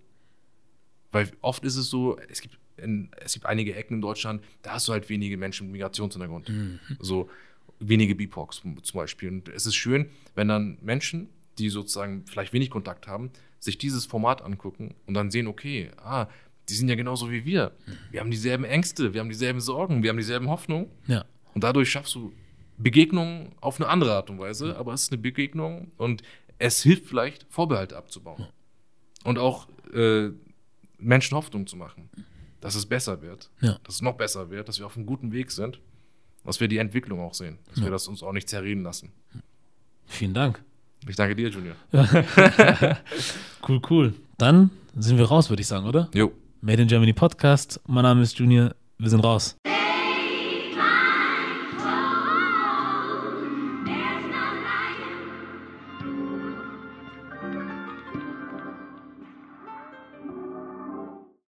[1.12, 4.72] Weil oft ist es so, es gibt in, es gibt einige Ecken in Deutschland, da
[4.72, 6.50] hast du halt wenige Menschen mit Migrationshintergrund.
[7.00, 7.28] So
[7.80, 9.28] wenige BIPOCs zum Beispiel.
[9.28, 11.28] Und es ist schön, wenn dann Menschen,
[11.58, 16.26] die sozusagen vielleicht wenig Kontakt haben, sich dieses Format angucken und dann sehen, okay, ah,
[16.68, 17.72] die sind ja genauso wie wir.
[18.10, 20.88] Wir haben dieselben Ängste, wir haben dieselben Sorgen, wir haben dieselben Hoffnungen.
[21.06, 21.24] Ja.
[21.54, 22.32] Und dadurch schaffst du
[22.78, 26.22] Begegnungen auf eine andere Art und Weise, aber es ist eine Begegnung und
[26.58, 28.46] es hilft vielleicht, Vorbehalte abzubauen.
[29.24, 30.30] Und auch äh,
[30.98, 32.10] Menschen Hoffnung zu machen,
[32.60, 33.78] dass es besser wird, Ja.
[33.84, 35.80] dass es noch besser wird, dass wir auf einem guten Weg sind,
[36.44, 39.12] dass wir die Entwicklung auch sehen, dass wir das uns auch nicht zerreden lassen.
[40.06, 40.62] Vielen Dank.
[41.06, 41.74] Ich danke dir, Junior.
[43.66, 44.14] Cool, cool.
[44.36, 46.10] Dann sind wir raus, würde ich sagen, oder?
[46.14, 46.32] Jo.
[46.60, 47.80] Made in Germany Podcast.
[47.86, 48.74] Mein Name ist Junior.
[48.98, 49.56] Wir sind raus.